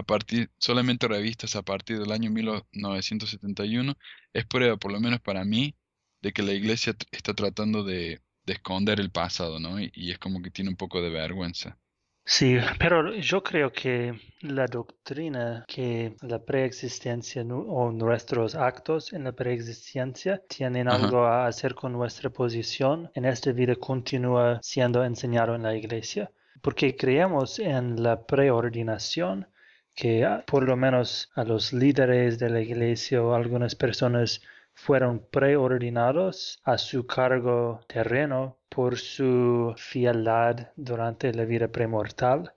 a 0.00 0.02
partir, 0.02 0.50
solamente 0.58 1.08
revistas 1.08 1.56
a 1.56 1.62
partir 1.62 1.98
del 1.98 2.12
año 2.12 2.30
1971, 2.30 3.96
es 4.32 4.46
prueba, 4.46 4.76
por 4.76 4.92
lo 4.92 5.00
menos 5.00 5.20
para 5.20 5.44
mí, 5.44 5.76
de 6.22 6.32
que 6.32 6.42
la 6.42 6.52
iglesia 6.52 6.94
está 7.12 7.34
tratando 7.34 7.84
de, 7.84 8.20
esconder 8.46 8.98
el 8.98 9.12
pasado, 9.12 9.60
¿no? 9.60 9.80
Y, 9.80 9.92
y, 9.94 10.10
es 10.10 10.18
como 10.18 10.42
que 10.42 10.50
tiene 10.50 10.70
un 10.70 10.76
poco 10.76 11.00
de 11.00 11.08
vergüenza. 11.10 11.78
Sí, 12.24 12.56
pero 12.78 13.14
yo 13.14 13.42
creo 13.42 13.72
que 13.72 14.18
la 14.42 14.66
doctrina 14.66 15.64
que 15.66 16.16
la 16.22 16.38
preexistencia 16.44 17.42
o 17.42 17.90
nuestros 17.92 18.54
actos 18.54 19.12
en 19.12 19.24
la 19.24 19.32
preexistencia 19.32 20.40
tienen 20.48 20.88
algo 20.88 21.24
a 21.24 21.46
hacer 21.46 21.74
con 21.74 21.92
nuestra 21.92 22.30
posición 22.30 23.10
en 23.14 23.24
esta 23.24 23.52
vida 23.52 23.74
continúa 23.76 24.60
siendo 24.62 25.04
enseñado 25.04 25.54
en 25.54 25.62
la 25.62 25.76
iglesia, 25.76 26.30
porque 26.60 26.94
creemos 26.94 27.58
en 27.58 28.02
la 28.02 28.24
preordinación 28.26 29.46
que 29.94 30.24
ah, 30.24 30.44
por 30.46 30.64
lo 30.64 30.76
menos 30.76 31.30
a 31.34 31.44
los 31.44 31.72
líderes 31.72 32.38
de 32.38 32.50
la 32.50 32.60
iglesia 32.60 33.22
o 33.22 33.34
algunas 33.34 33.74
personas 33.74 34.40
fueron 34.74 35.26
preordinados 35.30 36.60
a 36.64 36.78
su 36.78 37.06
cargo 37.06 37.80
terreno 37.86 38.58
por 38.68 38.96
su 38.96 39.74
fieldad 39.76 40.68
durante 40.76 41.32
la 41.34 41.44
vida 41.44 41.68
premortal. 41.68 42.54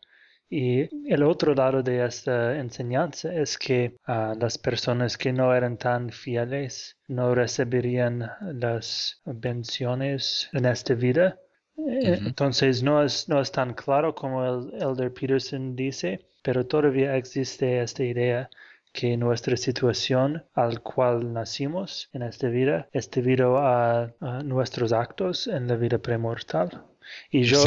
Y 0.50 0.88
el 1.12 1.24
otro 1.24 1.56
lado 1.56 1.82
de 1.82 2.06
esta 2.06 2.60
enseñanza 2.60 3.34
es 3.34 3.58
que 3.58 3.98
ah, 4.06 4.36
las 4.40 4.58
personas 4.58 5.18
que 5.18 5.34
no 5.34 5.54
eran 5.56 5.78
tan 5.78 6.12
fieles 6.12 6.98
no 7.08 7.34
recibirían 7.34 8.30
las 8.54 9.20
bendiciones 9.26 10.50
en 10.54 10.66
esta 10.66 10.94
vida. 10.94 11.40
Eh, 11.76 12.20
entonces 12.24 12.84
no 12.84 13.02
es, 13.02 13.28
no 13.28 13.42
es 13.42 13.52
tan 13.52 13.74
claro 13.74 14.14
como 14.14 14.46
el 14.46 14.74
Elder 14.80 15.12
Peterson 15.12 15.76
dice, 15.76 16.28
pero 16.44 16.68
todavía 16.68 17.16
existe 17.18 17.82
esta 17.82 18.04
idea 18.04 18.50
que 18.92 19.18
nuestra 19.18 19.58
situación 19.58 20.46
al 20.54 20.82
cual 20.82 21.34
nacimos 21.34 22.10
en 22.14 22.22
esta 22.22 22.50
vida 22.50 22.88
es 22.92 23.10
debido 23.10 23.58
a, 23.58 24.14
nuestros 24.44 24.94
actos 24.94 25.48
en 25.48 25.68
la 25.68 25.76
vida 25.76 25.98
premortal. 25.98 26.84
Y 27.32 27.42
yo, 27.44 27.58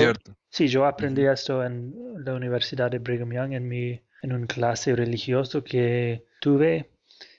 sí, 0.49 0.69
yo 0.69 0.87
aprendí 0.87 1.27
esto 1.27 1.65
en 1.65 1.93
la 2.25 2.35
Universidad 2.35 2.93
de 2.93 3.01
Brigham 3.01 3.33
Young 3.33 3.53
en 3.55 3.67
mi 3.69 4.01
en 4.23 4.33
un 4.33 4.47
clase 4.47 4.95
religioso 4.95 5.62
que 5.62 6.25
tuve 6.41 6.89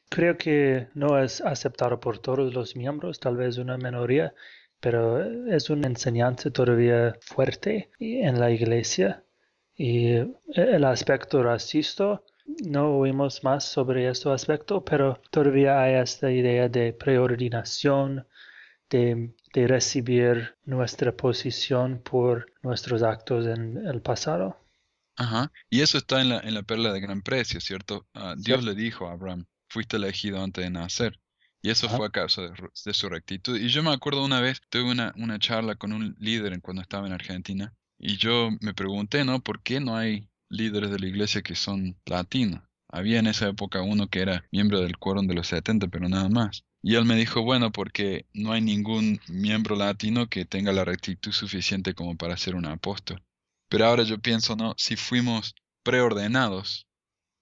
Creo 0.10 0.38
que 0.38 0.88
no 0.93 1.21
es 1.21 1.41
aceptado 1.41 2.00
por 2.00 2.19
todos 2.19 2.54
los 2.54 2.76
miembros, 2.76 3.19
tal 3.19 3.36
vez 3.36 3.58
una 3.58 3.78
minoría, 3.78 4.34
pero 4.80 5.21
es 5.47 5.69
una 5.69 5.88
enseñanza 5.88 6.50
todavía 6.50 7.17
fuerte 7.21 7.89
en 8.00 8.39
la 8.39 8.52
iglesia. 8.52 9.23
Y 9.78 10.08
el 10.56 10.84
aspecto 10.84 11.44
racista, 11.44 12.22
no 12.66 12.98
oímos 12.98 13.44
más 13.44 13.63
sobre 13.63 14.10
este 14.10 14.30
aspecto, 14.32 14.84
pero 14.84 15.22
todavía 15.30 15.82
hay 15.82 15.96
esta 15.96 16.32
idea 16.32 16.68
de 16.68 16.94
preordinación, 16.94 18.26
de, 18.90 19.36
de 19.54 19.68
recibir 19.68 20.56
nuestra 20.66 21.16
posición 21.16 22.02
por 22.04 22.52
nuestros 22.63 23.04
actos 23.04 23.46
en 23.46 23.86
el 23.86 24.02
pasado. 24.02 24.58
Ajá. 25.18 25.52
Y 25.70 25.82
eso 25.82 25.98
está 25.98 26.22
en 26.22 26.30
la, 26.30 26.40
en 26.40 26.54
la 26.54 26.63
perla 26.63 26.94
de 26.94 27.00
gran 27.00 27.22
precio, 27.22 27.60
¿cierto? 27.60 28.08
Ah, 28.13 28.36
Dios 28.38 28.63
le 28.63 28.76
dijo 28.76 29.08
a 29.08 29.13
Abraham, 29.13 29.46
fuiste 29.68 29.98
elegido 29.98 30.42
antes 30.44 30.63
de 30.63 30.70
nacer. 30.70 31.20
Y 31.62 31.72
eso 31.72 31.90
fue 31.90 32.08
a 32.08 32.12
causa 32.12 32.44
de, 32.44 32.94
su 32.94 33.10
rectitud. 33.10 33.58
Y 33.60 33.68
yo 33.68 33.84
me 33.84 33.92
acuerdo 33.92 34.24
una 34.24 34.40
vez, 34.40 34.62
tuve 34.70 34.92
una, 34.92 35.12
una 35.18 35.40
charla 35.40 35.76
con 35.76 35.92
un 35.92 36.16
líder 36.20 36.62
cuando 36.62 36.82
estaba 36.82 37.08
en 37.08 37.13
Argentina. 37.13 37.74
Y 37.99 38.17
yo 38.17 38.49
me 38.62 38.73
pregunté, 38.73 39.25
¿no? 39.25 39.41
¿Por 39.41 39.62
qué 39.62 39.79
no 39.79 39.95
hay 39.95 40.29
líderes 40.49 40.91
de 40.91 40.99
la 40.99 41.07
iglesia 41.07 41.41
que 41.41 41.55
son 41.55 41.97
latinos? 42.05 42.62
Había 42.89 43.19
en 43.19 43.27
esa 43.27 43.49
época 43.49 43.81
uno 43.81 44.07
que 44.07 44.21
era 44.21 44.45
miembro 44.51 44.79
del 44.81 44.97
quórum 44.97 45.27
de 45.27 45.33
los 45.33 45.47
70, 45.47 45.88
pero 45.88 46.07
nada 46.07 46.29
más. 46.29 46.63
Y 46.81 46.95
él 46.95 47.05
me 47.05 47.15
dijo, 47.15 47.41
bueno, 47.41 47.71
porque 47.71 48.27
no 48.33 48.53
hay 48.53 48.62
ningún 48.62 49.19
miembro 49.27 49.75
latino 49.75 50.29
que 50.29 50.45
tenga 50.45 50.71
la 50.71 50.86
rectitud 50.86 51.31
suficiente 51.31 51.93
como 51.93 52.15
para 52.15 52.38
ser 52.38 52.55
un 52.55 52.65
apóstol. 52.65 53.23
Pero 53.69 53.86
ahora 53.86 54.03
yo 54.03 54.19
pienso, 54.19 54.55
no, 54.55 54.73
si 54.77 54.95
fuimos 54.95 55.55
preordenados 55.83 56.88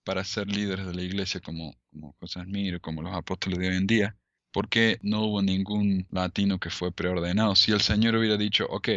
para 0.04 0.24
ser 0.24 0.48
líderes 0.48 0.86
de 0.88 0.94
la 0.94 1.02
iglesia 1.04 1.42
como, 1.42 1.76
como 1.92 2.16
José 2.20 2.42
Smith 2.44 2.80
como 2.82 3.02
los 3.02 3.14
apóstoles 3.14 3.60
de 3.60 3.70
hoy 3.70 3.76
en 3.76 3.88
día, 3.88 4.18
¿por 4.52 4.70
qué 4.70 5.00
no 5.02 5.26
hubo 5.26 5.42
ningún 5.42 6.08
latino 6.12 6.60
que 6.60 6.70
fue 6.70 6.92
preordenado? 6.92 7.56
Si 7.56 7.72
el 7.72 7.82
Señor 7.82 8.16
hubiera 8.16 8.38
dicho, 8.38 8.66
ok, 8.70 8.90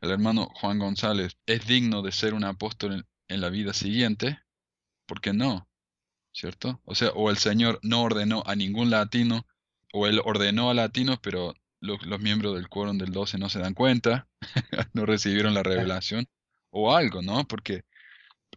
el 0.00 0.10
hermano 0.10 0.48
Juan 0.54 0.78
González 0.78 1.36
es 1.46 1.66
digno 1.66 2.02
de 2.02 2.12
ser 2.12 2.34
un 2.34 2.44
apóstol 2.44 3.06
en, 3.28 3.40
la 3.40 3.48
vida 3.50 3.72
siguiente, 3.74 4.40
¿por 5.06 5.20
qué 5.20 5.32
no? 5.32 5.68
¿Cierto? 6.32 6.80
O 6.84 6.94
sea, 6.94 7.10
o 7.10 7.30
el 7.30 7.36
Señor 7.36 7.78
no 7.82 8.02
ordenó 8.02 8.42
a 8.46 8.56
ningún 8.56 8.90
latino, 8.90 9.46
o 9.92 10.06
él 10.06 10.20
ordenó 10.24 10.70
a 10.70 10.74
latinos, 10.74 11.18
pero 11.20 11.54
los, 11.80 12.04
los 12.06 12.20
miembros 12.20 12.54
del 12.54 12.68
quórum 12.68 12.98
del 12.98 13.12
12 13.12 13.38
no 13.38 13.48
se 13.48 13.58
dan 13.58 13.74
cuenta, 13.74 14.28
no 14.92 15.06
recibieron 15.06 15.54
la 15.54 15.62
revelación 15.62 16.26
o 16.70 16.94
algo, 16.94 17.22
¿no? 17.22 17.46
Porque, 17.46 17.84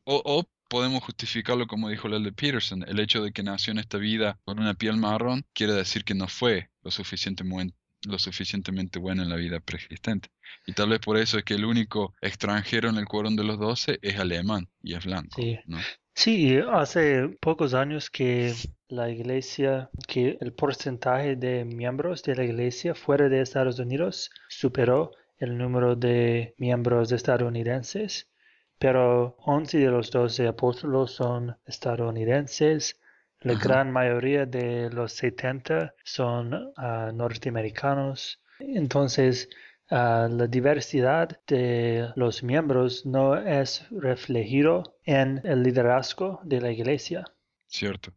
o, 0.06 0.45
podemos 0.69 1.03
justificarlo 1.03 1.67
como 1.67 1.89
dijo 1.89 2.10
de 2.10 2.32
Peterson, 2.32 2.84
el 2.88 2.99
hecho 2.99 3.21
de 3.21 3.32
que 3.32 3.43
nació 3.43 3.71
en 3.71 3.79
esta 3.79 3.97
vida 3.97 4.39
con 4.43 4.60
una 4.60 4.73
piel 4.73 4.97
marrón 4.97 5.45
quiere 5.53 5.73
decir 5.73 6.03
que 6.03 6.15
no 6.15 6.27
fue 6.27 6.71
lo, 6.82 6.89
suficientemente, 6.89 7.75
lo 8.05 8.19
suficientemente 8.19 8.99
bueno 8.99 9.23
en 9.23 9.29
la 9.29 9.35
vida 9.35 9.59
preexistente. 9.59 10.29
Y 10.65 10.73
tal 10.73 10.89
vez 10.89 10.99
por 10.99 11.17
eso 11.17 11.37
es 11.37 11.43
que 11.43 11.55
el 11.55 11.65
único 11.65 12.13
extranjero 12.21 12.89
en 12.89 12.97
el 12.97 13.05
quórum 13.05 13.35
de 13.35 13.43
los 13.43 13.59
doce 13.59 13.99
es 14.01 14.19
alemán 14.19 14.69
y 14.81 14.95
es 14.95 15.05
blanco. 15.05 15.41
Sí. 15.41 15.59
¿no? 15.65 15.77
Sí, 16.15 16.57
hace 16.71 17.27
pocos 17.41 17.73
años 17.73 18.09
que 18.11 18.53
la 18.87 19.09
iglesia, 19.09 19.89
que 20.07 20.37
el 20.39 20.53
porcentaje 20.53 21.35
de 21.35 21.65
miembros 21.65 22.21
de 22.21 22.35
la 22.35 22.43
iglesia 22.43 22.93
fuera 22.93 23.29
de 23.29 23.41
Estados 23.41 23.79
Unidos 23.79 24.29
superó 24.47 25.11
el 25.37 25.57
número 25.57 25.95
de 25.95 26.53
miembros 26.57 27.11
estadounidenses, 27.11 28.29
pero 28.77 29.35
11 29.39 29.79
de 29.79 29.89
los 29.89 30.11
12 30.11 30.47
apóstolos 30.47 31.11
son 31.11 31.57
estadounidenses. 31.65 32.99
La 33.43 33.56
gran 33.56 33.91
mayoría 33.91 34.45
de 34.45 34.89
los 34.89 35.12
70 35.13 35.93
son 36.03 36.71
ah, 36.77 37.12
norteamericanos. 37.13 38.41
Entonces, 38.60 39.49
ah, 39.89 40.29
la 40.32 40.47
diversidad 40.47 41.39
de 41.45 42.10
los 42.15 42.41
miembros 42.41 43.06
no 43.06 43.38
es 43.38 43.86
reflejado 43.91 44.97
en 45.03 45.41
el 45.43 45.62
liderazgo 45.62 46.39
de 46.43 46.62
la 46.62 46.71
iglesia. 46.71 47.25
Cierto. 47.67 48.13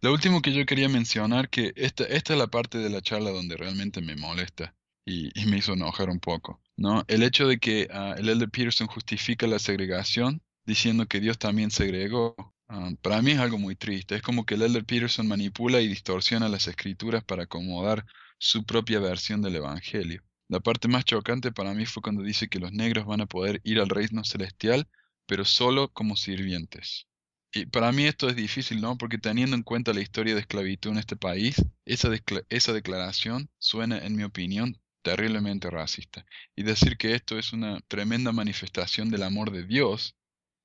Lo 0.00 0.12
último 0.12 0.42
que 0.42 0.52
yo 0.52 0.66
quería 0.66 0.88
mencionar, 0.88 1.48
que 1.48 1.72
esta, 1.76 2.04
esta 2.04 2.32
es 2.32 2.38
la 2.38 2.48
parte 2.48 2.78
de 2.78 2.90
la 2.90 3.00
charla 3.00 3.30
donde 3.30 3.56
realmente 3.56 4.00
me 4.00 4.16
molesta 4.16 4.74
y, 5.04 5.30
me 5.46 5.58
hizo 5.58 5.72
enojar 5.72 6.10
un 6.10 6.20
poco, 6.20 6.60
¿no? 6.76 7.04
El 7.08 7.22
hecho 7.22 7.46
de 7.46 7.58
que 7.58 7.88
ah, 7.92 8.14
el 8.18 8.28
Elder 8.28 8.50
Peterson 8.50 8.88
justifica 8.88 9.46
la 9.46 9.58
segregación 9.58 10.42
diciendo 10.66 11.06
que 11.06 11.20
Dios 11.20 11.38
también 11.38 11.70
segregó, 11.70 12.36
ah, 12.68 12.90
para 13.02 13.22
mí 13.22 13.32
es 13.32 13.38
algo 13.38 13.58
muy 13.58 13.76
triste. 13.76 14.16
Es 14.16 14.22
como 14.22 14.44
que 14.44 14.54
el 14.54 14.62
Elder 14.62 14.84
Peterson 14.84 15.26
manipula 15.28 15.80
y 15.80 15.88
distorsiona 15.88 16.48
las 16.48 16.68
escrituras 16.68 17.24
para 17.24 17.44
acomodar 17.44 18.06
su 18.38 18.64
propia 18.64 19.00
versión 19.00 19.42
del 19.42 19.56
Evangelio. 19.56 20.22
La 20.48 20.60
parte 20.60 20.88
más 20.88 21.04
chocante 21.04 21.52
para 21.52 21.74
mí 21.74 21.84
fue 21.84 22.02
cuando 22.02 22.22
dice 22.22 22.48
que 22.48 22.58
los 22.58 22.72
negros 22.72 23.04
van 23.06 23.20
a 23.20 23.26
poder 23.26 23.60
ir 23.64 23.80
al 23.80 23.88
reino 23.88 24.24
celestial, 24.24 24.88
pero 25.26 25.44
solo 25.44 25.88
como 25.92 26.16
sirvientes. 26.16 27.06
Y 27.52 27.66
para 27.66 27.92
mí 27.92 28.04
esto 28.04 28.28
es 28.28 28.36
difícil, 28.36 28.80
¿no? 28.80 28.96
Porque 28.96 29.18
teniendo 29.18 29.56
en 29.56 29.62
cuenta 29.62 29.92
la 29.92 30.00
historia 30.00 30.34
de 30.34 30.40
esclavitud 30.40 30.90
en 30.90 30.98
este 30.98 31.16
país, 31.16 31.56
esa, 31.84 32.10
esa 32.48 32.72
declaración 32.72 33.50
suena, 33.58 33.98
en 33.98 34.16
mi 34.16 34.22
opinión, 34.22 34.78
terriblemente 35.02 35.70
racista. 35.70 36.26
Y 36.54 36.62
decir 36.62 36.96
que 36.98 37.14
esto 37.14 37.38
es 37.38 37.52
una 37.52 37.80
tremenda 37.88 38.32
manifestación 38.32 39.10
del 39.10 39.22
amor 39.22 39.50
de 39.50 39.64
Dios 39.64 40.17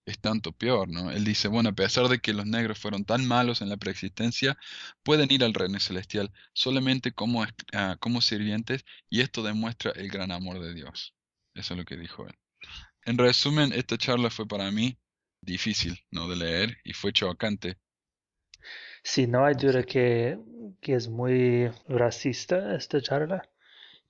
es 0.05 0.19
tanto 0.19 0.51
peor, 0.51 0.89
¿no? 0.89 1.11
Él 1.11 1.23
dice, 1.23 1.47
bueno, 1.47 1.69
a 1.69 1.73
pesar 1.73 2.07
de 2.09 2.19
que 2.19 2.33
los 2.33 2.45
negros 2.45 2.79
fueron 2.79 3.05
tan 3.05 3.25
malos 3.27 3.61
en 3.61 3.69
la 3.69 3.77
preexistencia, 3.77 4.57
pueden 5.03 5.31
ir 5.31 5.43
al 5.43 5.53
reino 5.53 5.79
celestial 5.79 6.31
solamente 6.53 7.13
como, 7.13 7.45
ah, 7.73 7.97
como 7.99 8.21
sirvientes 8.21 8.85
y 9.09 9.21
esto 9.21 9.43
demuestra 9.43 9.91
el 9.91 10.09
gran 10.09 10.31
amor 10.31 10.59
de 10.59 10.73
Dios. 10.73 11.15
Eso 11.53 11.73
es 11.73 11.77
lo 11.77 11.85
que 11.85 11.97
dijo 11.97 12.27
él. 12.27 12.35
En 13.05 13.17
resumen, 13.17 13.73
esta 13.73 13.97
charla 13.97 14.29
fue 14.29 14.47
para 14.47 14.71
mí 14.71 14.97
difícil, 15.41 15.99
¿no? 16.11 16.27
De 16.27 16.35
leer 16.37 16.77
y 16.83 16.93
fue 16.93 17.13
chocante. 17.13 17.77
Sí, 19.03 19.27
no 19.27 19.45
hay 19.45 19.55
duda 19.55 19.83
que, 19.83 20.39
que 20.81 20.95
es 20.95 21.09
muy 21.09 21.69
racista 21.87 22.75
esta 22.75 23.01
charla. 23.01 23.49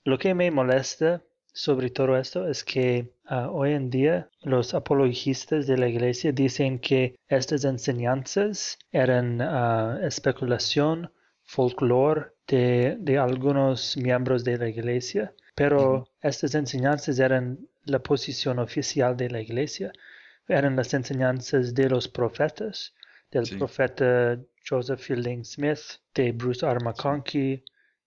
Lo 0.03 0.17
que 0.17 0.33
me 0.35 0.51
molesta 0.51 1.23
sobre 1.53 1.91
todo 1.91 2.17
esto 2.17 2.47
es 2.47 2.63
que 2.63 3.13
ah, 3.25 3.49
hoy 3.51 3.73
en 3.73 3.91
día 3.91 4.27
los 4.41 4.73
apologistas 4.73 5.67
de 5.67 5.77
la 5.77 5.87
iglesia 5.87 6.31
dicen 6.31 6.79
que 6.79 7.15
estas 7.27 7.63
enseñanzas 7.63 8.79
eran 8.91 9.39
uh, 9.39 10.03
especulación, 10.03 11.11
folclore 11.43 12.31
de, 12.47 13.17
algunos 13.19 13.95
miembros 13.97 14.43
de 14.43 14.57
la 14.57 14.67
iglesia, 14.67 15.33
pero 15.55 16.07
estas 16.21 16.55
enseñanzas 16.55 17.19
eran 17.19 17.59
la 17.85 17.99
posición 17.99 18.57
oficial 18.57 19.15
de 19.15 19.29
la 19.29 19.39
iglesia, 19.39 19.91
eran 20.47 20.75
las 20.75 20.93
enseñanzas 20.93 21.73
de 21.75 21.89
los 21.89 22.07
profetas, 22.07 22.93
del 23.31 23.47
profeta 23.57 24.39
Joseph 24.67 24.99
Fielding 24.99 25.45
Smith, 25.45 25.99
de 26.15 26.31
Bruce 26.31 26.65
R. 26.65 26.79
McConkie, 26.83 27.63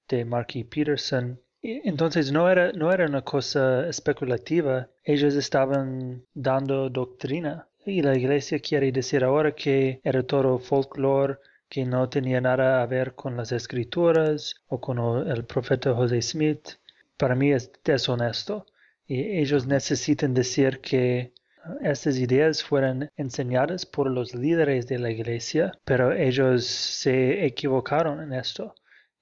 de 0.08 0.24
Marky 0.24 0.64
Peterson, 0.64 1.40
entonces 1.84 2.30
no 2.32 2.48
era, 2.50 2.72
no 2.72 2.92
era 2.92 3.06
una 3.06 3.22
cosa 3.22 3.88
especulativa, 3.88 4.88
ellos 5.04 5.34
estaban 5.34 6.24
dando 6.34 6.88
doctrina. 6.90 7.66
Y 7.84 8.02
la 8.02 8.16
iglesia 8.16 8.58
quiere 8.58 8.92
decir 8.92 9.24
ahora 9.24 9.52
que 9.52 10.00
era 10.04 10.22
todo 10.22 10.58
folklore 10.58 11.38
que 11.68 11.84
no 11.84 12.08
tenía 12.08 12.40
nada 12.40 12.82
a 12.82 12.86
ver 12.86 13.14
con 13.14 13.36
las 13.36 13.52
escrituras 13.52 14.54
o 14.68 14.80
con 14.80 14.98
el 15.28 15.44
profeta 15.44 15.94
José 15.94 16.22
Smith. 16.22 16.70
Para 17.16 17.34
mí 17.34 17.52
es 17.52 17.70
deshonesto. 17.84 18.66
Y 19.06 19.38
ellos 19.38 19.66
necesitan 19.66 20.34
decir 20.34 20.80
que 20.80 21.32
estas 21.82 22.16
ideas 22.18 22.62
fueron 22.62 23.10
enseñadas 23.16 23.86
por 23.86 24.10
los 24.10 24.34
líderes 24.34 24.86
de 24.86 24.98
la 24.98 25.10
iglesia, 25.10 25.72
pero 25.84 26.12
ellos 26.12 26.64
se 26.66 27.44
equivocaron 27.44 28.22
en 28.22 28.32
esto 28.32 28.74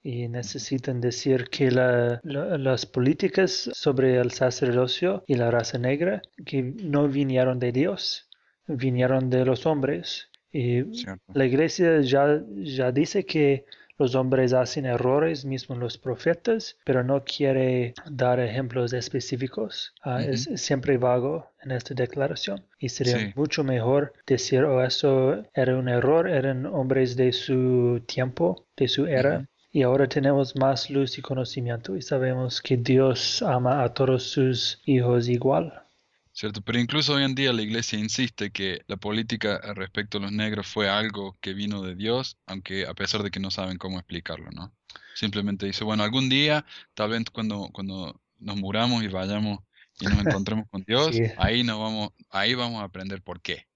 y 0.05 0.29
necesitan 0.29 1.01
decir 1.01 1.49
que 1.49 1.71
las 1.71 2.87
políticas 2.87 3.71
sobre 3.73 4.19
el 4.19 4.33
sacerdocio 4.33 5.25
y 5.27 5.35
la 5.35 5.51
raza 5.51 5.79
negra 5.79 6.21
que 6.45 6.63
no 6.63 7.09
vinieron 7.09 7.59
de 7.59 7.73
Dios, 7.73 8.29
vinieron 8.69 9.31
de 9.31 9.47
los 9.47 9.65
hombres. 9.65 10.29
Y 10.53 10.85
la 11.33 11.47
iglesia 11.47 12.03
ya, 12.03 12.43
ya 12.55 12.93
dice 12.93 13.25
que 13.25 13.65
los 13.97 14.15
hombres 14.15 14.53
hacen 14.53 14.85
errores, 14.85 15.45
mismo 15.45 15.75
los 15.77 15.97
profetas, 15.97 16.77
pero 16.85 17.03
no 17.03 17.25
quiere 17.25 17.95
dar 18.11 18.41
ejemplos 18.41 18.93
específicos. 18.93 19.95
Ah, 20.03 20.23
es 20.23 20.51
siempre 20.57 20.99
vago 20.99 21.51
en 21.63 21.71
esta 21.71 21.95
declaración. 21.95 22.67
Y 22.79 22.91
sería 22.91 23.33
mucho 23.37 23.65
mejor 23.65 24.13
decir, 24.27 24.65
oh, 24.65 24.85
eso 24.85 25.45
era 25.55 25.77
un 25.79 25.89
error, 25.89 26.29
eran 26.29 26.67
hombres 26.67 27.17
de 27.17 27.33
su 27.33 28.03
tiempo, 28.07 28.67
de 28.77 28.89
su 28.89 29.07
era, 29.07 29.49
y 29.75 29.83
ahora 29.83 30.09
tenemos 30.09 30.55
más 30.55 30.89
luz 30.89 31.19
y 31.19 31.21
conocimiento 31.21 31.97
y 31.97 32.01
sabemos 32.01 32.63
que 32.63 32.77
Dios 32.77 33.43
ama 33.43 33.83
a 33.83 33.93
todos 33.93 34.23
sus 34.23 34.81
hijos 34.87 35.29
igual. 35.29 35.83
¿cierto? 36.33 36.63
Pero 36.63 36.79
incluso 36.79 37.15
hoy 37.15 37.25
en 37.25 37.35
día 37.35 37.53
la 37.53 37.63
iglesia 37.63 37.99
insiste 37.99 38.53
que 38.53 38.83
la 38.87 38.97
política 38.97 39.61
respecto 39.75 40.19
a 40.19 40.21
los 40.21 40.31
negros 40.33 40.69
fue 40.69 40.89
algo 40.89 41.37
que 41.41 41.55
vino 41.55 41.83
de 41.83 41.97
Dios, 41.97 42.39
aunque 42.47 42.87
a 42.87 42.95
pesar 42.95 43.25
de 43.25 43.33
que 43.33 43.41
no 43.41 43.51
saben 43.51 43.77
cómo 43.77 43.99
explicarlo, 43.99 44.49
¿no? 44.53 44.73
Simplemente 45.17 45.67
dice, 45.67 45.83
bueno, 45.83 46.05
algún 46.05 46.29
día, 46.29 46.65
tal 46.95 47.11
vez 47.11 47.25
cuando, 47.33 47.69
cuando 47.73 48.21
nos 48.39 48.57
muramos 48.57 49.03
y 49.03 49.09
vayamos 49.09 49.59
y 49.99 50.07
nos 50.07 50.25
encontremos 50.25 50.69
con 50.71 50.85
Dios, 50.87 51.17
Sí. 51.17 51.25
ahí 51.37 51.65
nos 51.65 51.81
vamos, 51.81 52.11
ahí 52.31 52.55
vamos 52.55 52.81
a 52.81 52.85
aprender 52.85 53.23
por 53.23 53.41
qué. 53.41 53.67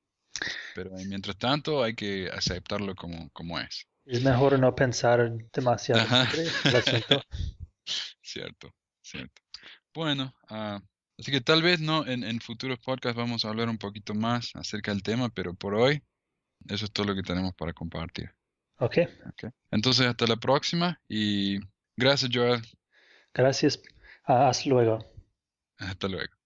Pero 0.76 0.92
mientras 1.08 1.36
tanto 1.36 1.82
hay 1.82 1.94
que 1.94 2.30
aceptarlo 2.32 2.94
como, 2.94 3.30
como 3.30 3.58
es. 3.58 3.88
Es 4.08 4.24
mejor 4.24 4.58
no 4.58 4.74
pensar 4.74 5.30
demasiado 5.52 6.00
el 6.00 6.76
asunto. 6.76 7.22
Cierto, 8.22 8.74
cierto. 9.02 9.42
Bueno, 9.94 10.34
ah, 10.50 10.80
así 11.18 11.32
que 11.32 11.40
tal 11.40 11.62
vez 11.62 11.80
no 11.80 12.06
en, 12.06 12.24
en 12.24 12.40
futuros 12.40 12.78
podcasts 12.78 13.16
vamos 13.16 13.44
a 13.44 13.48
hablar 13.48 13.70
un 13.70 13.78
poquito 13.78 14.14
más 14.14 14.54
acerca 14.54 14.92
del 14.92 15.02
tema, 15.02 15.30
pero 15.30 15.54
por 15.54 15.74
hoy 15.74 16.02
eso 16.68 16.84
es 16.84 16.92
todo 16.92 17.06
lo 17.06 17.14
que 17.14 17.22
tenemos 17.22 17.54
para 17.54 17.72
compartir. 17.72 18.30
Ok, 18.78 18.98
¿ok? 19.26 19.52
Entonces 19.70 20.06
hasta 20.06 20.26
la 20.26 20.36
próxima 20.36 21.00
y 21.08 21.58
gracias 21.96 22.30
Joel. 22.32 22.62
gracias. 23.32 23.80
Ah, 24.24 24.48
hasta 24.50 24.68
luego. 24.68 24.98
Hasta 25.78 26.08
luego. 26.08 26.37